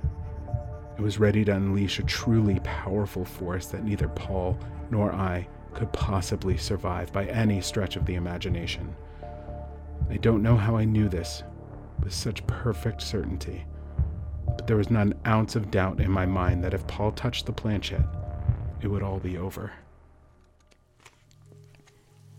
It 0.98 1.00
was 1.00 1.18
ready 1.18 1.44
to 1.46 1.54
unleash 1.54 1.98
a 1.98 2.02
truly 2.04 2.60
powerful 2.60 3.24
force 3.24 3.66
that 3.68 3.84
neither 3.84 4.08
Paul 4.08 4.58
nor 4.90 5.12
I 5.12 5.48
could 5.72 5.92
possibly 5.92 6.56
survive 6.56 7.12
by 7.12 7.26
any 7.26 7.60
stretch 7.62 7.96
of 7.96 8.04
the 8.04 8.16
imagination. 8.16 8.94
I 10.10 10.18
don't 10.18 10.42
know 10.42 10.56
how 10.56 10.76
I 10.76 10.84
knew 10.84 11.08
this 11.08 11.42
with 12.02 12.12
such 12.12 12.46
perfect 12.46 13.00
certainty, 13.00 13.64
but 14.46 14.66
there 14.66 14.76
was 14.76 14.90
not 14.90 15.06
an 15.06 15.20
ounce 15.26 15.56
of 15.56 15.70
doubt 15.70 16.00
in 16.00 16.10
my 16.10 16.26
mind 16.26 16.62
that 16.64 16.74
if 16.74 16.86
Paul 16.86 17.12
touched 17.12 17.46
the 17.46 17.52
planchette, 17.52 18.04
it 18.80 18.88
would 18.88 19.02
all 19.02 19.18
be 19.18 19.36
over. 19.36 19.72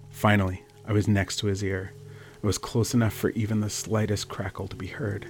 Finally, 0.09 0.63
I 0.85 0.93
was 0.93 1.07
next 1.07 1.37
to 1.37 1.47
his 1.47 1.63
ear. 1.63 1.93
I 2.43 2.47
was 2.47 2.57
close 2.57 2.93
enough 2.93 3.13
for 3.13 3.29
even 3.31 3.59
the 3.59 3.69
slightest 3.69 4.29
crackle 4.29 4.67
to 4.67 4.75
be 4.75 4.87
heard. 4.87 5.27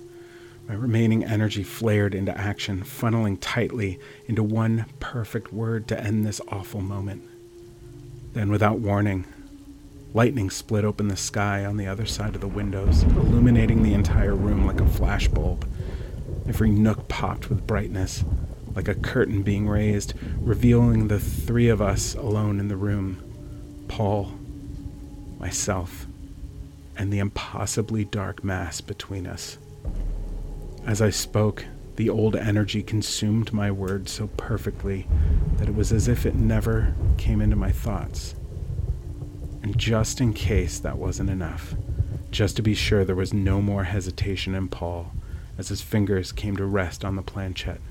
My 0.67 0.75
remaining 0.75 1.23
energy 1.23 1.63
flared 1.63 2.13
into 2.13 2.37
action, 2.37 2.83
funneling 2.83 3.37
tightly 3.41 3.99
into 4.27 4.43
one 4.43 4.85
perfect 4.99 5.51
word 5.51 5.87
to 5.87 5.99
end 5.99 6.25
this 6.25 6.39
awful 6.49 6.81
moment. 6.81 7.23
Then, 8.33 8.51
without 8.51 8.79
warning, 8.79 9.25
lightning 10.13 10.51
split 10.51 10.85
open 10.85 11.07
the 11.07 11.17
sky 11.17 11.65
on 11.65 11.77
the 11.77 11.87
other 11.87 12.05
side 12.05 12.35
of 12.35 12.41
the 12.41 12.47
windows, 12.47 13.01
illuminating 13.03 13.81
the 13.81 13.95
entire 13.95 14.35
room 14.35 14.67
like 14.67 14.79
a 14.79 14.85
flashbulb. 14.85 15.67
Every 16.47 16.69
nook 16.69 17.07
popped 17.07 17.49
with 17.49 17.65
brightness, 17.65 18.23
like 18.75 18.87
a 18.87 18.95
curtain 18.95 19.43
being 19.43 19.67
raised, 19.67 20.13
revealing 20.39 21.07
the 21.07 21.19
three 21.19 21.69
of 21.69 21.81
us 21.81 22.15
alone 22.15 22.59
in 22.59 22.67
the 22.67 22.77
room 22.77 23.23
Paul, 23.87 24.31
myself, 25.39 26.05
and 26.95 27.11
the 27.11 27.19
impossibly 27.19 28.05
dark 28.05 28.43
mass 28.43 28.81
between 28.81 29.25
us. 29.25 29.57
As 30.85 31.01
I 31.01 31.09
spoke, 31.09 31.65
the 31.95 32.09
old 32.09 32.35
energy 32.35 32.81
consumed 32.81 33.51
my 33.51 33.71
words 33.71 34.11
so 34.11 34.27
perfectly 34.27 35.07
that 35.57 35.67
it 35.67 35.75
was 35.75 35.91
as 35.91 36.07
if 36.07 36.25
it 36.25 36.35
never 36.35 36.93
came 37.17 37.41
into 37.41 37.55
my 37.55 37.71
thoughts. 37.71 38.35
And 39.61 39.77
just 39.77 40.21
in 40.21 40.33
case 40.33 40.79
that 40.79 40.97
wasn't 40.97 41.29
enough, 41.29 41.75
just 42.31 42.55
to 42.55 42.61
be 42.61 42.73
sure 42.73 43.03
there 43.03 43.15
was 43.15 43.33
no 43.33 43.61
more 43.61 43.83
hesitation 43.83 44.55
in 44.55 44.67
Paul 44.69 45.11
as 45.57 45.67
his 45.67 45.81
fingers 45.81 46.31
came 46.31 46.55
to 46.55 46.65
rest 46.65 47.03
on 47.03 47.17
the 47.17 47.21
planchette, 47.21 47.81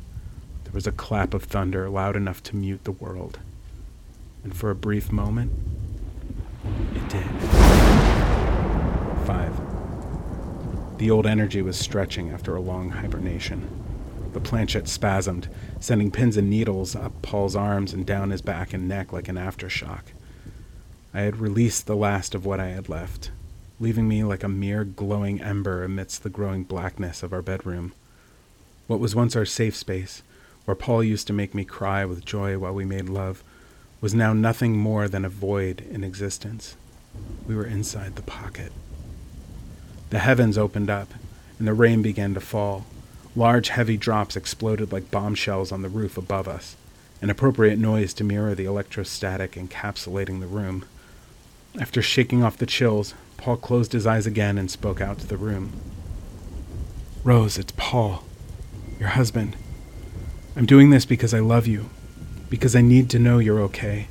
there 0.69 0.75
was 0.75 0.87
a 0.87 0.93
clap 0.93 1.33
of 1.33 1.45
thunder 1.45 1.89
loud 1.89 2.15
enough 2.15 2.43
to 2.43 2.55
mute 2.55 2.85
the 2.85 2.93
world. 2.93 3.39
And 4.45 4.55
for 4.55 4.71
a 4.71 4.75
brief 4.75 5.11
moment, 5.11 5.51
it 6.95 7.09
did. 7.09 7.25
Five. 9.27 9.59
The 10.99 11.11
old 11.11 11.25
energy 11.27 11.63
was 11.63 11.79
stretching 11.79 12.29
after 12.29 12.55
a 12.55 12.61
long 12.61 12.91
hibernation. 12.91 13.67
The 14.35 14.41
planchette 14.41 14.85
spasmed, 14.85 15.49
sending 15.81 16.11
pins 16.11 16.37
and 16.37 16.51
needles 16.51 16.95
up 16.95 17.23
Paul's 17.23 17.57
arms 17.57 17.95
and 17.95 18.05
down 18.05 18.29
his 18.29 18.43
back 18.43 18.75
and 18.75 18.87
neck 18.87 19.11
like 19.11 19.29
an 19.29 19.37
aftershock. 19.37 20.03
I 21.15 21.21
had 21.21 21.39
released 21.39 21.87
the 21.87 21.97
last 21.97 22.35
of 22.35 22.45
what 22.45 22.61
I 22.61 22.69
had 22.69 22.91
left, 22.91 23.31
leaving 23.81 24.07
me 24.07 24.23
like 24.23 24.45
a 24.45 24.49
mere 24.49 24.85
glowing 24.85 25.41
ember 25.41 25.83
amidst 25.83 26.25
the 26.25 26.29
growing 26.29 26.65
blackness 26.65 27.23
of 27.23 27.33
our 27.33 27.41
bedroom. 27.41 27.95
What 28.87 29.01
was 29.01 29.17
once 29.17 29.35
our 29.35 29.47
safe 29.47 29.75
space, 29.75 30.23
where 30.69 30.75
Paul 30.75 31.03
used 31.03 31.27
to 31.29 31.33
make 31.33 31.55
me 31.55 31.65
cry 31.65 32.05
with 32.05 32.27
joy 32.27 32.59
while 32.59 32.75
we 32.75 32.85
made 32.85 33.09
love, 33.09 33.43
was 34.03 34.13
now 34.13 34.35
nothing 34.35 34.77
more 34.77 35.09
than 35.09 35.25
a 35.25 35.31
void 35.31 35.83
in 35.91 36.05
existence. 36.05 36.77
We 37.47 37.57
were 37.57 37.65
inside 37.65 38.17
the 38.17 38.23
pocket. 38.23 38.71
The 40.11 40.19
heavens 40.19 40.59
opened 40.59 40.91
up, 40.91 41.15
and 41.59 41.67
the 41.67 41.73
rain 41.73 42.03
began 42.03 42.35
to 42.35 42.41
fall. 42.41 42.85
Large, 43.35 43.71
heavy 43.71 43.97
drops 43.97 44.37
exploded 44.37 44.93
like 44.93 45.11
bombshells 45.11 45.73
on 45.73 45.81
the 45.81 45.89
roof 45.89 46.19
above 46.19 46.47
us, 46.47 46.77
an 47.23 47.31
appropriate 47.31 47.79
noise 47.79 48.13
to 48.13 48.23
mirror 48.23 48.55
the 48.55 48.67
electrostatic 48.67 49.53
encapsulating 49.53 50.41
the 50.41 50.47
room. 50.47 50.85
After 51.81 52.03
shaking 52.03 52.45
off 52.45 52.59
the 52.59 52.67
chills, 52.67 53.15
Paul 53.39 53.57
closed 53.57 53.93
his 53.93 54.07
eyes 54.07 54.27
again 54.27 54.59
and 54.59 54.71
spoke 54.71 55.01
out 55.01 55.19
to 55.21 55.27
the 55.27 55.39
room. 55.39 55.73
Rose, 57.25 57.57
it's 57.57 57.73
Paul, 57.75 58.25
your 59.01 59.09
husband. 59.09 59.57
I'm 60.59 60.67
doing 60.67 60.91
this 60.91 61.05
because 61.05 61.33
I 61.33 61.39
love 61.39 61.69
you, 61.69 61.89
because 62.51 62.75
I 62.75 62.81
need 62.81 63.09
to 63.11 63.21
know 63.21 63.39
you're 63.39 63.61
okay. 63.61 64.09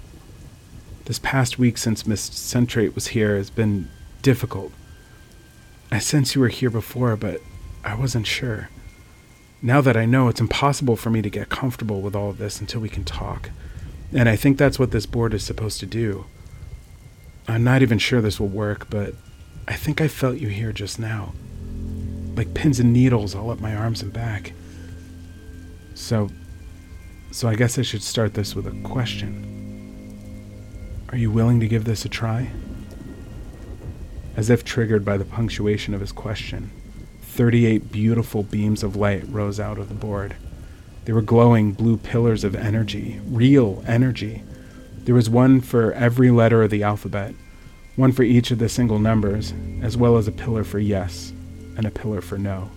This 1.03 1.19
past 1.19 1.60
week 1.60 1.77
since 1.77 2.07
Miss 2.07 2.21
Centrate 2.21 2.95
was 2.95 3.07
here 3.07 3.36
has 3.36 3.49
been 3.49 3.89
difficult. 4.21 4.71
I 5.91 5.99
sensed 5.99 6.36
you 6.36 6.41
were 6.41 6.47
here 6.47 6.69
before, 6.69 7.17
but 7.17 7.41
I 7.83 7.95
wasn't 7.95 8.27
sure. 8.27 8.69
Now 9.62 9.81
that 9.81 9.97
I 9.97 10.05
know, 10.05 10.29
it's 10.29 10.39
impossible 10.39 10.95
for 10.95 11.10
me 11.10 11.21
to 11.21 11.29
get 11.29 11.49
comfortable 11.49 11.99
with 11.99 12.15
all 12.15 12.29
of 12.29 12.38
this 12.38 12.62
until 12.62 12.79
we 12.79 12.88
can 12.88 13.03
talk. 13.03 13.49
And 14.13 14.29
I 14.29 14.38
think 14.38 14.57
that's 14.57 14.79
what 14.79 14.91
this 14.91 15.05
board 15.05 15.33
is 15.33 15.43
supposed 15.43 15.81
to 15.81 15.86
do. 15.86 16.27
I'm 17.49 17.65
not 17.65 17.81
even 17.81 17.99
sure 17.99 18.21
this 18.21 18.39
will 18.39 18.47
work, 18.47 18.89
but 18.89 19.15
I 19.67 19.73
think 19.73 19.99
I 19.99 20.07
felt 20.07 20.38
you 20.38 20.47
here 20.47 20.71
just 20.71 20.97
now. 20.97 21.33
Like 22.38 22.53
pins 22.53 22.79
and 22.79 22.93
needles 22.93 23.36
all 23.36 23.51
up 23.51 23.60
my 23.60 23.75
arms 23.75 24.01
and 24.01 24.13
back. 24.13 24.53
So, 25.97 26.29
so 27.31 27.49
I 27.49 27.55
guess 27.55 27.79
I 27.79 27.81
should 27.81 28.03
start 28.03 28.36
this 28.36 28.55
with 28.55 28.67
a 28.67 28.88
question. 28.88 29.43
Are 31.10 31.17
you 31.17 31.31
willing 31.31 31.60
to 31.60 31.67
give 31.67 31.86
this 31.86 32.05
a 32.05 32.10
try? 32.10 32.51
As 34.36 34.51
if 34.51 34.63
triggered 34.63 35.03
by 35.03 35.17
the 35.17 35.25
punctuation 35.25 35.95
of 35.95 35.99
his 35.99 36.12
question, 36.12 36.69
38 37.23 37.91
beautiful 37.91 38.43
beams 38.43 38.83
of 38.83 38.95
light 38.95 39.27
rose 39.27 39.60
out 39.60 39.79
of 39.79 39.89
the 39.89 39.95
board. 39.95 40.36
They 41.05 41.13
were 41.13 41.21
glowing 41.21 41.73
blue 41.73 41.97
pillars 41.97 42.43
of 42.43 42.55
energy, 42.55 43.19
real 43.25 43.83
energy. 43.88 44.43
There 44.99 45.15
was 45.15 45.31
one 45.31 45.62
for 45.62 45.93
every 45.93 46.29
letter 46.29 46.62
of 46.62 46.69
the 46.69 46.83
alphabet, 46.83 47.33
one 47.95 48.12
for 48.12 48.23
each 48.23 48.51
of 48.51 48.60
the 48.60 48.69
single 48.69 48.99
numbers, 48.99 49.51
as 49.81 49.97
well 49.97 50.17
as 50.17 50.27
a 50.27 50.31
pillar 50.31 50.63
for 50.63 50.77
yes 50.77 51.33
and 51.75 51.88
a 51.88 51.91
pillar 51.91 52.21
for 52.21 52.38
no. 52.38 52.69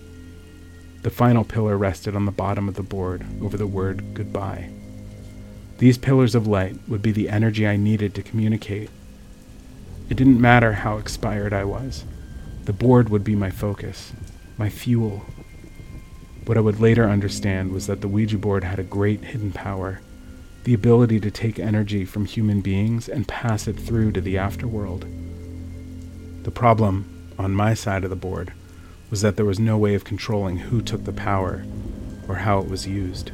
The 1.03 1.11
final 1.11 1.45
pillar 1.45 1.77
rested 1.79 2.15
on 2.15 2.27
the 2.27 2.33
bottom 2.33 2.69
of 2.69 2.75
the 2.75 2.83
board 2.83 3.25
over 3.43 3.57
the 3.57 3.67
word 3.67 4.15
goodbye. 4.15 4.71
These 5.79 5.97
pillars 5.97 6.35
of 6.35 6.47
light 6.47 6.77
would 6.89 7.01
be 7.01 7.13
the 7.13 7.31
energy 7.31 7.67
I 7.67 7.77
needed 7.77 8.15
to 8.15 8.23
communicate. 8.23 8.91
It 10.11 10.17
didn't 10.17 10.41
matter 10.41 10.75
how 10.75 10.99
expired 10.99 11.53
I 11.53 11.65
was. 11.65 12.05
The 12.65 12.73
board 12.75 13.09
would 13.09 13.25
be 13.25 13.35
my 13.35 13.51
focus, 13.51 14.13
my 14.59 14.69
fuel. 14.69 15.25
What 16.45 16.59
I 16.59 16.61
would 16.61 16.81
later 16.81 17.09
understand 17.09 17.73
was 17.73 17.87
that 17.87 18.03
the 18.03 18.09
Ouija 18.09 18.37
board 18.37 18.65
had 18.65 18.79
a 18.79 18.83
great 18.85 19.25
hidden 19.25 19.53
power 19.53 20.01
the 20.65 20.75
ability 20.75 21.19
to 21.21 21.31
take 21.31 21.59
energy 21.59 22.05
from 22.05 22.27
human 22.27 22.61
beings 22.61 23.09
and 23.09 23.27
pass 23.27 23.67
it 23.67 23.79
through 23.79 24.13
to 24.13 24.21
the 24.21 24.35
afterworld. 24.35 25.05
The 26.45 26.51
problem, 26.51 27.33
on 27.39 27.55
my 27.55 27.75
side 27.75 28.05
of 28.05 28.11
the 28.11 28.17
board, 28.17 28.53
was 29.11 29.21
that 29.23 29.37
there 29.37 29.45
was 29.45 29.59
no 29.59 29.77
way 29.77 29.95
of 29.95 30.05
controlling 30.05 30.59
who 30.59 30.81
took 30.81 31.05
the 31.05 31.13
power 31.13 31.65
or 32.29 32.37
how 32.37 32.61
it 32.61 32.69
was 32.69 32.87
used. 32.87 33.33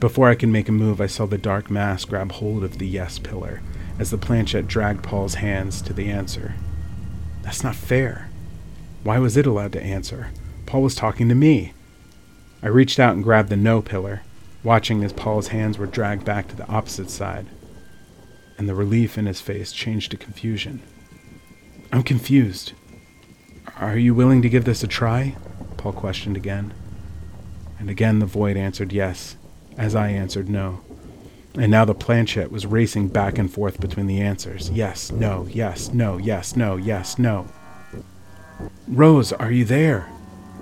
Before 0.00 0.28
I 0.28 0.34
could 0.34 0.48
make 0.48 0.68
a 0.68 0.72
move, 0.72 1.00
I 1.00 1.06
saw 1.06 1.26
the 1.26 1.38
dark 1.38 1.70
mass 1.70 2.04
grab 2.04 2.32
hold 2.32 2.64
of 2.64 2.78
the 2.78 2.86
yes 2.86 3.18
pillar 3.18 3.60
as 3.98 4.10
the 4.10 4.18
planchette 4.18 4.66
dragged 4.66 5.02
Paul's 5.02 5.34
hands 5.34 5.80
to 5.82 5.92
the 5.92 6.10
answer. 6.10 6.54
That's 7.42 7.62
not 7.62 7.76
fair. 7.76 8.28
Why 9.04 9.18
was 9.18 9.36
it 9.36 9.46
allowed 9.46 9.72
to 9.72 9.82
answer? 9.82 10.30
Paul 10.66 10.82
was 10.82 10.94
talking 10.94 11.28
to 11.28 11.34
me. 11.34 11.74
I 12.62 12.68
reached 12.68 12.98
out 12.98 13.14
and 13.14 13.22
grabbed 13.22 13.48
the 13.48 13.56
no 13.56 13.82
pillar, 13.82 14.22
watching 14.64 15.04
as 15.04 15.12
Paul's 15.12 15.48
hands 15.48 15.76
were 15.76 15.86
dragged 15.86 16.24
back 16.24 16.48
to 16.48 16.56
the 16.56 16.68
opposite 16.68 17.10
side, 17.10 17.46
and 18.56 18.68
the 18.68 18.74
relief 18.74 19.18
in 19.18 19.26
his 19.26 19.40
face 19.40 19.72
changed 19.72 20.12
to 20.12 20.16
confusion. 20.16 20.80
I'm 21.92 22.02
confused. 22.02 22.72
Are 23.82 23.98
you 23.98 24.14
willing 24.14 24.42
to 24.42 24.48
give 24.48 24.64
this 24.64 24.84
a 24.84 24.86
try? 24.86 25.34
Paul 25.76 25.92
questioned 25.92 26.36
again. 26.36 26.72
And 27.80 27.90
again 27.90 28.20
the 28.20 28.26
void 28.26 28.56
answered 28.56 28.92
yes, 28.92 29.36
as 29.76 29.96
I 29.96 30.10
answered 30.10 30.48
no. 30.48 30.82
And 31.56 31.72
now 31.72 31.84
the 31.84 31.92
planchette 31.92 32.52
was 32.52 32.64
racing 32.64 33.08
back 33.08 33.38
and 33.38 33.52
forth 33.52 33.80
between 33.80 34.06
the 34.06 34.20
answers 34.20 34.70
yes, 34.70 35.10
no, 35.10 35.48
yes, 35.50 35.92
no, 35.92 36.16
yes, 36.16 36.54
no, 36.54 36.76
yes, 36.76 37.18
no. 37.18 37.48
Rose, 38.86 39.32
are 39.32 39.50
you 39.50 39.64
there? 39.64 40.08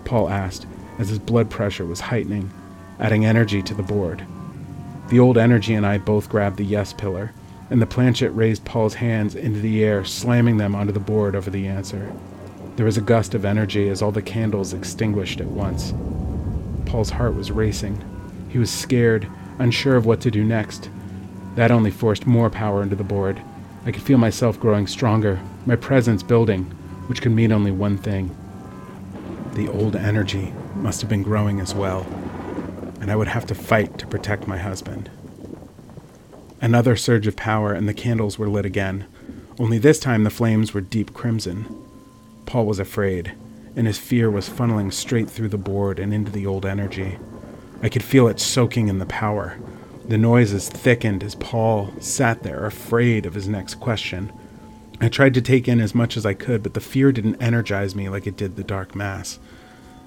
Paul 0.06 0.30
asked 0.30 0.66
as 0.98 1.11
his 1.11 1.18
blood 1.18 1.50
pressure 1.50 1.85
was 1.85 2.00
heightening 2.00 2.50
adding 2.98 3.26
energy 3.26 3.62
to 3.62 3.74
the 3.74 3.83
board. 3.83 4.24
The 5.09 5.20
old 5.20 5.37
energy 5.37 5.74
and 5.74 5.85
I 5.85 5.98
both 5.98 6.30
grabbed 6.30 6.56
the 6.56 6.64
yes 6.64 6.94
pillar, 6.94 7.33
and 7.68 7.83
the 7.83 7.87
planchette 7.87 8.35
raised 8.35 8.64
Paul's 8.64 8.94
hands 8.94 9.35
into 9.35 9.61
the 9.61 9.85
air, 9.85 10.04
slamming 10.06 10.56
them 10.56 10.74
onto 10.74 10.92
the 10.92 11.00
board 11.00 11.37
over 11.37 11.50
the 11.50 11.66
answer. 11.68 12.12
There 12.76 12.87
was 12.87 12.96
a 12.96 13.02
gust 13.02 13.35
of 13.35 13.44
energy 13.44 13.88
as 13.88 14.02
all 14.02 14.12
the 14.12 14.22
candles 14.22 14.72
extinguished 14.72 15.40
at 15.40 15.46
once. 15.46 15.92
Paul's 16.87 17.11
heart 17.11 17.35
was 17.35 17.50
racing. 17.50 18.02
He 18.48 18.59
was 18.59 18.70
scared, 18.70 19.28
unsure 19.59 19.96
of 19.96 20.06
what 20.06 20.20
to 20.22 20.30
do 20.30 20.44
next. 20.44 20.88
That 21.54 21.70
only 21.70 21.90
forced 21.90 22.26
more 22.26 22.50
power 22.50 22.83
into 22.83 22.96
the 22.96 23.04
board. 23.04 23.40
I 23.85 23.92
could 23.92 24.02
feel 24.02 24.18
myself 24.18 24.59
growing 24.59 24.87
stronger, 24.87 25.40
my 25.66 25.76
presence 25.76 26.22
building, 26.22 26.64
which 27.06 27.22
could 27.22 27.33
mean 27.33 27.52
only 27.52 27.70
one 27.70 27.98
thing. 27.98 28.35
The 29.54 29.68
old 29.68 29.96
energy 29.96 30.52
must 30.74 31.00
have 31.00 31.11
been 31.11 31.22
growing 31.22 31.61
as 31.61 31.74
well 31.74 32.06
and 33.00 33.11
I 33.11 33.16
would 33.16 33.28
have 33.28 33.46
to 33.46 33.54
fight 33.54 33.98
to 33.98 34.06
protect 34.06 34.46
my 34.46 34.59
husband. 34.59 35.11
Another 36.61 36.94
surge 36.94 37.26
of 37.26 37.35
power, 37.35 37.72
and 37.72 37.88
the 37.88 37.94
candles 37.94 38.38
were 38.38 38.48
lit 38.48 38.66
again, 38.66 39.06
only 39.59 39.78
this 39.78 39.98
time 39.98 40.24
the 40.24 40.30
flames 40.30 40.74
were 40.74 40.83
deep 40.83 41.14
crimson. 41.14 41.66
Paul 42.50 42.66
was 42.66 42.80
afraid, 42.80 43.30
and 43.76 43.86
his 43.86 43.96
fear 43.96 44.28
was 44.28 44.48
funneling 44.48 44.92
straight 44.92 45.30
through 45.30 45.50
the 45.50 45.56
board 45.56 46.00
and 46.00 46.12
into 46.12 46.32
the 46.32 46.46
old 46.46 46.66
energy. 46.66 47.16
I 47.80 47.88
could 47.88 48.02
feel 48.02 48.26
it 48.26 48.40
soaking 48.40 48.88
in 48.88 48.98
the 48.98 49.06
power. 49.06 49.56
The 50.08 50.18
noises 50.18 50.68
thickened 50.68 51.22
as 51.22 51.36
Paul 51.36 51.92
sat 52.00 52.42
there, 52.42 52.66
afraid 52.66 53.24
of 53.24 53.34
his 53.34 53.46
next 53.46 53.76
question. 53.76 54.32
I 55.00 55.08
tried 55.08 55.34
to 55.34 55.40
take 55.40 55.68
in 55.68 55.80
as 55.80 55.94
much 55.94 56.16
as 56.16 56.26
I 56.26 56.34
could, 56.34 56.64
but 56.64 56.74
the 56.74 56.80
fear 56.80 57.12
didn't 57.12 57.40
energize 57.40 57.94
me 57.94 58.08
like 58.08 58.26
it 58.26 58.36
did 58.36 58.56
the 58.56 58.64
dark 58.64 58.96
mass. 58.96 59.38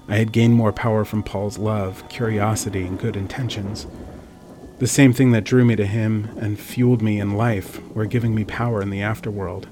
I 0.06 0.16
had 0.16 0.30
gained 0.30 0.52
more 0.52 0.70
power 0.70 1.06
from 1.06 1.22
Paul's 1.22 1.56
love, 1.56 2.06
curiosity, 2.10 2.84
and 2.84 3.00
good 3.00 3.16
intentions. 3.16 3.86
The 4.80 4.86
same 4.86 5.14
thing 5.14 5.30
that 5.30 5.44
drew 5.44 5.64
me 5.64 5.76
to 5.76 5.86
him 5.86 6.28
and 6.38 6.60
fueled 6.60 7.00
me 7.00 7.18
in 7.18 7.38
life 7.38 7.80
were 7.94 8.04
giving 8.04 8.34
me 8.34 8.44
power 8.44 8.82
in 8.82 8.90
the 8.90 9.00
afterworld. 9.00 9.64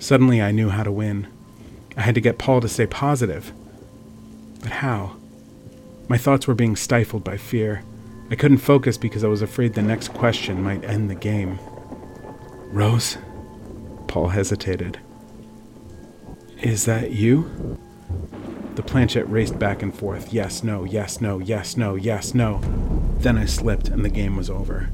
Suddenly 0.00 0.42
I 0.42 0.50
knew 0.50 0.70
how 0.70 0.82
to 0.82 0.90
win. 0.90 1.28
I 1.96 2.02
had 2.02 2.14
to 2.14 2.20
get 2.20 2.38
Paul 2.38 2.60
to 2.60 2.68
stay 2.68 2.86
positive. 2.86 3.52
But 4.60 4.72
how? 4.72 5.16
My 6.08 6.18
thoughts 6.18 6.46
were 6.46 6.54
being 6.54 6.76
stifled 6.76 7.24
by 7.24 7.36
fear. 7.36 7.82
I 8.30 8.36
couldn't 8.36 8.58
focus 8.58 8.96
because 8.96 9.24
I 9.24 9.28
was 9.28 9.42
afraid 9.42 9.74
the 9.74 9.82
next 9.82 10.14
question 10.14 10.62
might 10.62 10.84
end 10.84 11.10
the 11.10 11.14
game. 11.14 11.58
Rose? 12.72 13.18
Paul 14.06 14.28
hesitated. 14.28 14.98
Is 16.62 16.84
that 16.84 17.12
you? 17.12 17.78
The 18.74 18.82
planchette 18.82 19.30
raced 19.30 19.58
back 19.58 19.82
and 19.82 19.94
forth. 19.94 20.32
Yes, 20.32 20.62
no, 20.62 20.84
yes, 20.84 21.20
no, 21.20 21.38
yes, 21.38 21.76
no, 21.76 21.94
yes, 21.96 22.34
no. 22.34 22.60
Then 23.18 23.36
I 23.36 23.44
slipped 23.44 23.88
and 23.88 24.04
the 24.04 24.10
game 24.10 24.36
was 24.36 24.50
over. 24.50 24.90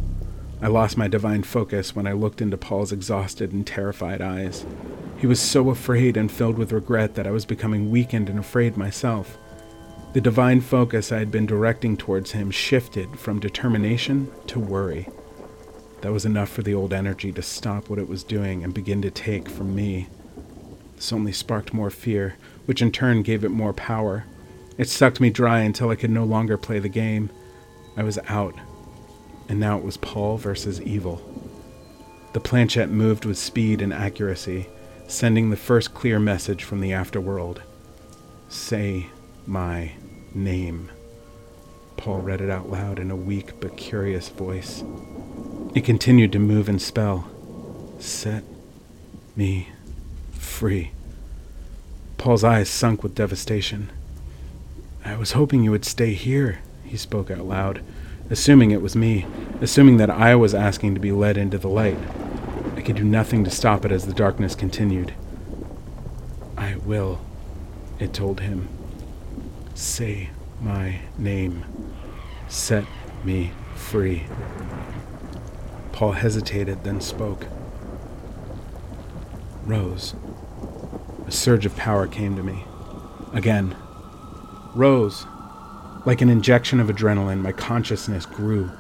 I 0.63 0.69
lost 0.69 0.97
my 0.97 1.07
divine 1.07 1.43
focus 1.43 1.95
when 1.95 2.07
I 2.07 2.13
looked 2.13 2.41
into 2.41 2.57
Paul's 2.57 2.93
exhausted 2.93 3.53
and 3.53 3.67
terrified 3.67 4.23
eyes. 4.23 4.65
He 5.19 5.27
was 5.27 5.41
so 5.41 5.71
afraid 5.71 6.17
and 6.17 6.31
filled 6.31 6.59
with 6.59 6.73
regret 6.73 7.15
that 7.15 7.27
I 7.27 7.31
was 7.31 7.47
becoming 7.47 7.91
weakened 7.91 8.29
and 8.29 8.39
afraid 8.39 8.77
myself. 8.77 9.39
The 10.13 10.21
divine 10.21 10.61
focus 10.61 11.11
I 11.11 11.19
had 11.19 11.31
been 11.31 11.47
directing 11.47 11.97
towards 11.97 12.33
him 12.33 12.51
shifted 12.51 13.19
from 13.19 13.41
determination 13.41 14.31
to 14.47 14.61
worry. 14.61 15.09
That 16.03 16.13
was 16.13 16.27
enough 16.27 16.51
for 16.51 16.63
the 16.63 16.75
old 16.75 16.93
energy 16.93 17.33
to 17.33 17.43
stop 17.43 17.89
what 17.89 17.99
it 17.99 18.09
was 18.09 18.25
doing 18.25 18.63
and 18.63 18.75
begin 18.75 19.01
to 19.03 19.11
take 19.11 19.49
from 19.49 19.75
me. 19.75 20.09
This 20.95 21.13
only 21.13 21.33
sparked 21.33 21.75
more 21.75 21.91
fear, 21.91 22.37
which 22.67 22.83
in 22.83 22.93
turn 22.93 23.23
gave 23.23 23.45
it 23.45 23.51
more 23.51 23.73
power. 23.73 24.25
It 24.79 24.89
sucked 24.89 25.21
me 25.21 25.31
dry 25.31 25.61
until 25.61 25.91
I 25.91 25.97
could 25.97 26.11
no 26.11 26.25
longer 26.25 26.59
play 26.59 26.79
the 26.79 26.89
game. 26.89 27.31
I 27.97 28.03
was 28.03 28.19
out, 28.29 28.55
and 29.49 29.59
now 29.59 29.79
it 29.79 29.85
was 29.85 29.97
Paul 29.97 30.37
versus 30.37 30.81
evil. 30.83 31.23
The 32.35 32.41
planchette 32.41 32.91
moved 32.91 33.25
with 33.25 33.39
speed 33.39 33.81
and 33.81 33.93
accuracy, 33.93 34.69
sending 35.07 35.51
the 35.51 35.57
first 35.57 35.95
clear 35.95 36.19
message 36.19 36.65
from 36.65 36.81
the 36.81 36.91
afterworld 36.91 37.61
Say 38.49 39.07
my 39.47 39.93
name. 40.35 40.91
Paul 41.97 42.19
read 42.19 42.41
it 42.41 42.51
out 42.51 42.71
loud 42.71 42.99
in 42.99 43.11
a 43.11 43.17
weak 43.17 43.59
but 43.61 43.77
curious 43.77 44.29
voice. 44.29 44.85
It 45.75 45.85
continued 45.85 46.33
to 46.33 46.39
move 46.39 46.69
and 46.69 46.81
spell 46.81 47.29
Set 47.99 48.45
me 49.35 49.69
free. 50.33 50.93
Paul's 52.19 52.45
eyes 52.45 52.69
sunk 52.69 53.03
with 53.03 53.15
devastation. 53.15 53.91
I 55.05 55.17
was 55.17 55.33
hoping 55.33 55.63
you 55.63 55.71
would 55.71 55.85
stay 55.85 56.15
here, 56.15 56.61
he 56.85 56.97
spoke 56.97 57.31
out 57.31 57.47
loud, 57.47 57.83
assuming 58.31 58.71
it 58.71 58.83
was 58.83 58.97
me, 58.97 59.27
assuming 59.61 59.97
that 59.99 60.11
I 60.11 60.35
was 60.35 60.55
asking 60.55 60.95
to 60.95 61.01
be 61.01 61.13
led 61.13 61.37
into 61.37 61.59
the 61.59 61.69
light. 61.69 61.99
Could 62.87 62.95
do 62.95 63.03
nothing 63.03 63.43
to 63.43 63.51
stop 63.51 63.85
it 63.85 63.91
as 63.91 64.07
the 64.07 64.13
darkness 64.13 64.55
continued. 64.55 65.13
I 66.57 66.77
will, 66.77 67.19
it 67.99 68.15
told 68.15 68.39
him. 68.39 68.69
Say 69.75 70.31
my 70.61 71.01
name. 71.19 71.65
Set 72.47 72.85
me 73.25 73.51
free. 73.75 74.27
Paul 75.91 76.13
hesitated, 76.13 76.85
then 76.85 77.01
spoke. 77.01 77.49
Rose. 79.65 80.15
A 81.27 81.33
surge 81.33 81.67
of 81.67 81.75
power 81.77 82.07
came 82.07 82.37
to 82.37 82.43
me. 82.45 82.67
Again. 83.33 83.75
Rose. 84.77 85.27
Like 86.05 86.21
an 86.21 86.29
injection 86.29 86.79
of 86.79 86.87
adrenaline, 86.87 87.41
my 87.41 87.51
consciousness 87.51 88.27
grew, 88.27 88.71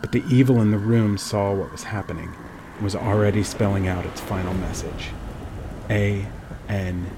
but 0.00 0.12
the 0.12 0.22
evil 0.30 0.62
in 0.62 0.70
the 0.70 0.78
room 0.78 1.18
saw 1.18 1.52
what 1.52 1.72
was 1.72 1.82
happening 1.82 2.32
was 2.80 2.96
already 2.96 3.42
spelling 3.42 3.86
out 3.86 4.06
its 4.06 4.20
final 4.20 4.54
message 4.54 5.10
A 5.88 6.26
N 6.68 7.10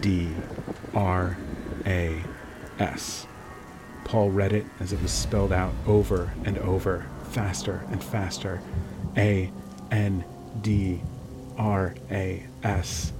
D 0.00 0.30
R 0.94 1.36
A 1.86 2.22
S. 2.78 3.26
Paul 4.04 4.30
read 4.30 4.52
it 4.52 4.66
as 4.80 4.92
it 4.92 5.00
was 5.02 5.12
spelled 5.12 5.52
out 5.52 5.72
over 5.86 6.32
and 6.44 6.58
over, 6.58 7.06
faster 7.30 7.84
and 7.90 8.02
faster. 8.02 8.60
A 9.16 9.52
N 9.90 10.24
D 10.62 11.00
R 11.56 11.94
A 12.10 12.46
S. 12.62 13.12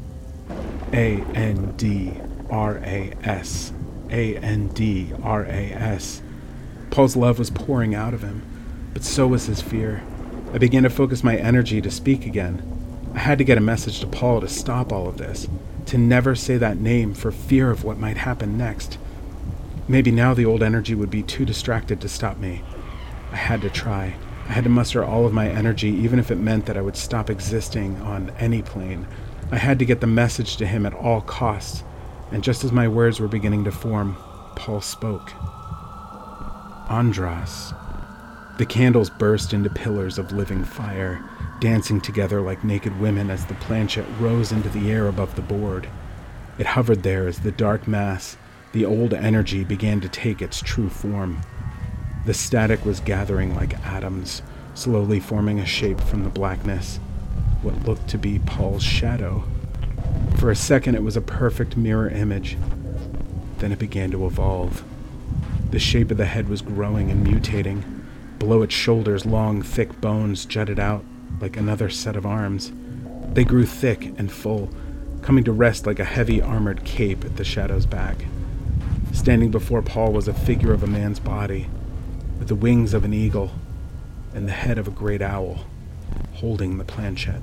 A 0.92 1.20
N 1.34 1.74
D 1.76 2.14
R 2.50 2.78
A 2.78 3.12
S. 3.22 3.72
A 4.10 4.36
N 4.38 4.68
D 4.68 5.12
R 5.22 5.44
A 5.44 5.72
S. 5.72 6.22
Paul's 6.90 7.14
love 7.14 7.38
was 7.38 7.50
pouring 7.50 7.94
out 7.94 8.14
of 8.14 8.22
him, 8.22 8.42
but 8.92 9.04
so 9.04 9.28
was 9.28 9.46
his 9.46 9.60
fear. 9.60 10.02
I 10.52 10.58
began 10.58 10.82
to 10.82 10.90
focus 10.90 11.22
my 11.22 11.36
energy 11.36 11.80
to 11.80 11.90
speak 11.92 12.26
again. 12.26 12.62
I 13.14 13.20
had 13.20 13.38
to 13.38 13.44
get 13.44 13.58
a 13.58 13.60
message 13.60 14.00
to 14.00 14.06
Paul 14.08 14.40
to 14.40 14.48
stop 14.48 14.92
all 14.92 15.06
of 15.06 15.16
this, 15.16 15.46
to 15.86 15.96
never 15.96 16.34
say 16.34 16.56
that 16.56 16.76
name 16.76 17.14
for 17.14 17.30
fear 17.30 17.70
of 17.70 17.84
what 17.84 17.98
might 17.98 18.16
happen 18.16 18.58
next. 18.58 18.98
Maybe 19.86 20.10
now 20.10 20.34
the 20.34 20.46
old 20.46 20.62
energy 20.62 20.94
would 20.94 21.10
be 21.10 21.22
too 21.22 21.44
distracted 21.44 22.00
to 22.00 22.08
stop 22.08 22.38
me. 22.38 22.62
I 23.30 23.36
had 23.36 23.60
to 23.62 23.70
try. 23.70 24.16
I 24.48 24.52
had 24.52 24.64
to 24.64 24.70
muster 24.70 25.04
all 25.04 25.24
of 25.24 25.32
my 25.32 25.48
energy, 25.48 25.88
even 25.88 26.18
if 26.18 26.32
it 26.32 26.36
meant 26.36 26.66
that 26.66 26.76
I 26.76 26.80
would 26.80 26.96
stop 26.96 27.30
existing 27.30 27.96
on 28.02 28.30
any 28.38 28.60
plane. 28.60 29.06
I 29.52 29.56
had 29.56 29.78
to 29.78 29.84
get 29.84 30.00
the 30.00 30.08
message 30.08 30.56
to 30.56 30.66
him 30.66 30.84
at 30.84 30.94
all 30.94 31.20
costs. 31.20 31.84
And 32.32 32.42
just 32.42 32.64
as 32.64 32.72
my 32.72 32.88
words 32.88 33.20
were 33.20 33.28
beginning 33.28 33.64
to 33.64 33.72
form, 33.72 34.16
Paul 34.56 34.80
spoke. 34.80 35.32
Andras. 36.88 37.72
The 38.60 38.66
candles 38.66 39.08
burst 39.08 39.54
into 39.54 39.70
pillars 39.70 40.18
of 40.18 40.32
living 40.32 40.64
fire, 40.64 41.24
dancing 41.60 41.98
together 41.98 42.42
like 42.42 42.62
naked 42.62 43.00
women 43.00 43.30
as 43.30 43.46
the 43.46 43.54
planchette 43.54 44.04
rose 44.20 44.52
into 44.52 44.68
the 44.68 44.90
air 44.90 45.08
above 45.08 45.34
the 45.34 45.40
board. 45.40 45.88
It 46.58 46.66
hovered 46.66 47.02
there 47.02 47.26
as 47.26 47.38
the 47.38 47.52
dark 47.52 47.88
mass, 47.88 48.36
the 48.72 48.84
old 48.84 49.14
energy, 49.14 49.64
began 49.64 50.02
to 50.02 50.10
take 50.10 50.42
its 50.42 50.60
true 50.60 50.90
form. 50.90 51.40
The 52.26 52.34
static 52.34 52.84
was 52.84 53.00
gathering 53.00 53.56
like 53.56 53.78
atoms, 53.86 54.42
slowly 54.74 55.20
forming 55.20 55.58
a 55.58 55.64
shape 55.64 55.98
from 55.98 56.22
the 56.22 56.28
blackness, 56.28 56.98
what 57.62 57.86
looked 57.86 58.08
to 58.08 58.18
be 58.18 58.40
Paul's 58.40 58.82
shadow. 58.82 59.42
For 60.36 60.50
a 60.50 60.54
second, 60.54 60.96
it 60.96 61.02
was 61.02 61.16
a 61.16 61.22
perfect 61.22 61.78
mirror 61.78 62.10
image. 62.10 62.58
Then 63.56 63.72
it 63.72 63.78
began 63.78 64.10
to 64.10 64.26
evolve. 64.26 64.84
The 65.70 65.78
shape 65.78 66.10
of 66.10 66.18
the 66.18 66.26
head 66.26 66.50
was 66.50 66.60
growing 66.60 67.10
and 67.10 67.26
mutating. 67.26 67.99
Below 68.40 68.62
its 68.62 68.74
shoulders, 68.74 69.26
long, 69.26 69.60
thick 69.60 70.00
bones 70.00 70.46
jutted 70.46 70.80
out 70.80 71.04
like 71.42 71.58
another 71.58 71.90
set 71.90 72.16
of 72.16 72.24
arms. 72.24 72.72
They 73.34 73.44
grew 73.44 73.66
thick 73.66 74.06
and 74.18 74.32
full, 74.32 74.70
coming 75.20 75.44
to 75.44 75.52
rest 75.52 75.86
like 75.86 75.98
a 76.00 76.06
heavy 76.06 76.40
armored 76.40 76.82
cape 76.84 77.22
at 77.22 77.36
the 77.36 77.44
shadow's 77.44 77.84
back. 77.84 78.24
Standing 79.12 79.50
before 79.50 79.82
Paul 79.82 80.12
was 80.12 80.26
a 80.26 80.32
figure 80.32 80.72
of 80.72 80.82
a 80.82 80.86
man's 80.86 81.20
body, 81.20 81.68
with 82.38 82.48
the 82.48 82.54
wings 82.54 82.94
of 82.94 83.04
an 83.04 83.12
eagle 83.12 83.52
and 84.34 84.48
the 84.48 84.52
head 84.52 84.78
of 84.78 84.88
a 84.88 84.92
great 84.92 85.20
owl, 85.20 85.66
holding 86.36 86.78
the 86.78 86.84
planchette. 86.84 87.42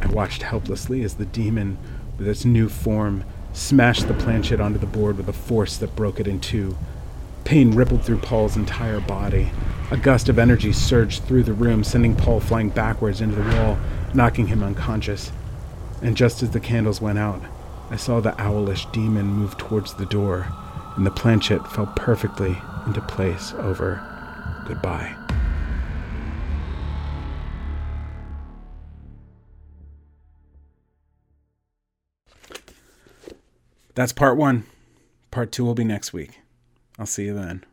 I 0.00 0.06
watched 0.06 0.44
helplessly 0.44 1.02
as 1.02 1.14
the 1.14 1.26
demon, 1.26 1.76
with 2.16 2.26
its 2.26 2.46
new 2.46 2.70
form, 2.70 3.22
smashed 3.52 4.08
the 4.08 4.14
planchette 4.14 4.62
onto 4.62 4.78
the 4.78 4.86
board 4.86 5.18
with 5.18 5.28
a 5.28 5.34
force 5.34 5.76
that 5.76 5.94
broke 5.94 6.20
it 6.20 6.26
in 6.26 6.40
two. 6.40 6.78
Pain 7.48 7.70
rippled 7.70 8.04
through 8.04 8.18
Paul's 8.18 8.58
entire 8.58 9.00
body. 9.00 9.50
A 9.90 9.96
gust 9.96 10.28
of 10.28 10.38
energy 10.38 10.70
surged 10.70 11.22
through 11.22 11.44
the 11.44 11.54
room, 11.54 11.82
sending 11.82 12.14
Paul 12.14 12.40
flying 12.40 12.68
backwards 12.68 13.22
into 13.22 13.36
the 13.36 13.56
wall, 13.56 13.78
knocking 14.12 14.48
him 14.48 14.62
unconscious. 14.62 15.32
And 16.02 16.14
just 16.14 16.42
as 16.42 16.50
the 16.50 16.60
candles 16.60 17.00
went 17.00 17.18
out, 17.18 17.40
I 17.88 17.96
saw 17.96 18.20
the 18.20 18.38
owlish 18.38 18.84
demon 18.92 19.28
move 19.28 19.56
towards 19.56 19.94
the 19.94 20.04
door, 20.04 20.46
and 20.94 21.06
the 21.06 21.10
planchette 21.10 21.66
fell 21.72 21.90
perfectly 21.96 22.54
into 22.86 23.00
place 23.00 23.54
over 23.54 23.98
goodbye. 24.66 25.16
That's 33.94 34.12
part 34.12 34.36
one. 34.36 34.66
Part 35.30 35.50
two 35.50 35.64
will 35.64 35.74
be 35.74 35.84
next 35.84 36.12
week. 36.12 36.40
I'll 36.98 37.06
see 37.06 37.26
you 37.26 37.34
then. 37.34 37.64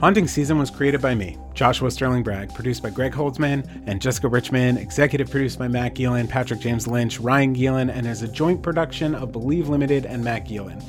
Haunting 0.00 0.26
Season 0.26 0.58
was 0.58 0.70
created 0.70 1.02
by 1.02 1.14
me, 1.14 1.36
Joshua 1.52 1.90
Sterling 1.90 2.22
Bragg, 2.22 2.54
produced 2.54 2.82
by 2.82 2.88
Greg 2.88 3.12
Holtzman 3.12 3.68
and 3.86 4.00
Jessica 4.00 4.28
Richmond, 4.28 4.78
executive 4.78 5.30
produced 5.30 5.58
by 5.58 5.68
Matt 5.68 5.94
Gielen, 5.94 6.26
Patrick 6.26 6.60
James 6.60 6.86
Lynch, 6.86 7.20
Ryan 7.20 7.54
Gielen, 7.54 7.94
and 7.94 8.06
is 8.06 8.22
a 8.22 8.28
joint 8.28 8.62
production 8.62 9.14
of 9.14 9.30
Believe 9.30 9.68
Limited 9.68 10.06
and 10.06 10.24
Matt 10.24 10.48
Gielen. 10.48 10.82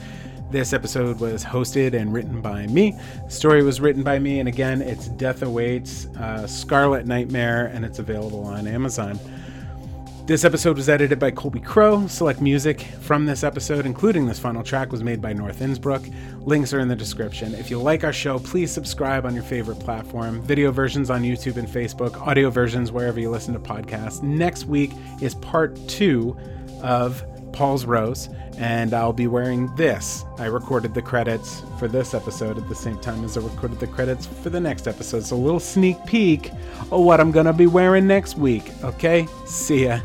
This 0.52 0.74
episode 0.74 1.22
was 1.22 1.46
hosted 1.46 1.94
and 1.94 2.12
written 2.12 2.42
by 2.42 2.68
me. 2.68 3.00
The 3.24 3.32
story 3.32 3.64
was 3.64 3.80
written 3.80 4.04
by 4.04 4.20
me, 4.20 4.42
and 4.42 4.50
again, 4.50 4.82
it's 4.82 5.08
Death 5.08 5.44
Awaits 5.44 6.08
uh, 6.18 6.46
Scarlet 6.46 7.06
Nightmare, 7.06 7.68
and 7.68 7.86
it's 7.86 8.00
available 8.00 8.44
on 8.44 8.68
Amazon. 8.68 9.18
This 10.26 10.44
episode 10.44 10.76
was 10.76 10.90
edited 10.90 11.20
by 11.20 11.32
Colby 11.32 11.62
Crow. 11.62 12.06
Select 12.08 12.42
music 12.42 12.82
from 13.00 13.26
this 13.26 13.46
episode, 13.46 13.86
including 13.86 14.26
this 14.26 14.40
final 14.40 14.62
track, 14.62 14.92
was 14.92 15.02
made 15.02 15.22
by 15.22 15.32
North 15.32 15.62
Innsbruck. 15.62 16.04
Links 16.42 16.74
are 16.74 16.82
in 16.82 16.90
the 16.90 16.98
description. 16.98 17.56
If 17.56 17.72
you 17.72 17.82
like 17.82 18.04
our 18.04 18.12
show, 18.12 18.38
please 18.38 18.74
subscribe 18.74 19.26
on 19.26 19.34
your 19.34 19.44
favorite 19.44 19.80
platform. 19.80 20.42
Video 20.42 20.70
versions 20.70 21.10
on 21.10 21.24
YouTube 21.24 21.56
and 21.56 21.68
Facebook, 21.68 22.20
audio 22.28 22.50
versions 22.50 22.92
wherever 22.92 23.22
you 23.22 23.30
listen 23.30 23.54
to 23.54 23.60
podcasts. 23.62 24.22
Next 24.22 24.66
week 24.66 24.92
is 25.22 25.34
part 25.36 25.78
two 25.88 26.38
of 26.84 27.24
Paul's 27.54 27.86
Rose, 27.86 28.30
and 28.58 28.94
I'll 28.94 29.14
be 29.14 29.28
wearing 29.28 29.74
this. 29.76 30.26
I 30.38 30.46
recorded 30.46 30.94
the 30.94 31.02
credits 31.02 31.64
for 31.80 31.88
this 31.88 32.14
episode 32.14 32.58
at 32.58 32.68
the 32.68 32.76
same 32.76 32.98
time 33.00 33.24
as 33.24 33.38
I 33.38 33.42
recorded 33.42 33.80
the 33.80 33.88
credits 33.88 34.26
for 34.26 34.50
the 34.50 34.60
next 34.60 34.88
episode. 34.88 35.24
So, 35.24 35.36
a 35.36 35.38
little 35.38 35.60
sneak 35.60 36.04
peek 36.06 36.52
of 36.92 37.02
what 37.02 37.20
I'm 37.20 37.32
to 37.46 37.54
be 37.54 37.68
wearing 37.68 38.08
next 38.08 38.38
week. 38.38 38.72
Okay? 38.84 39.28
See 39.46 39.86
ya. 39.86 40.00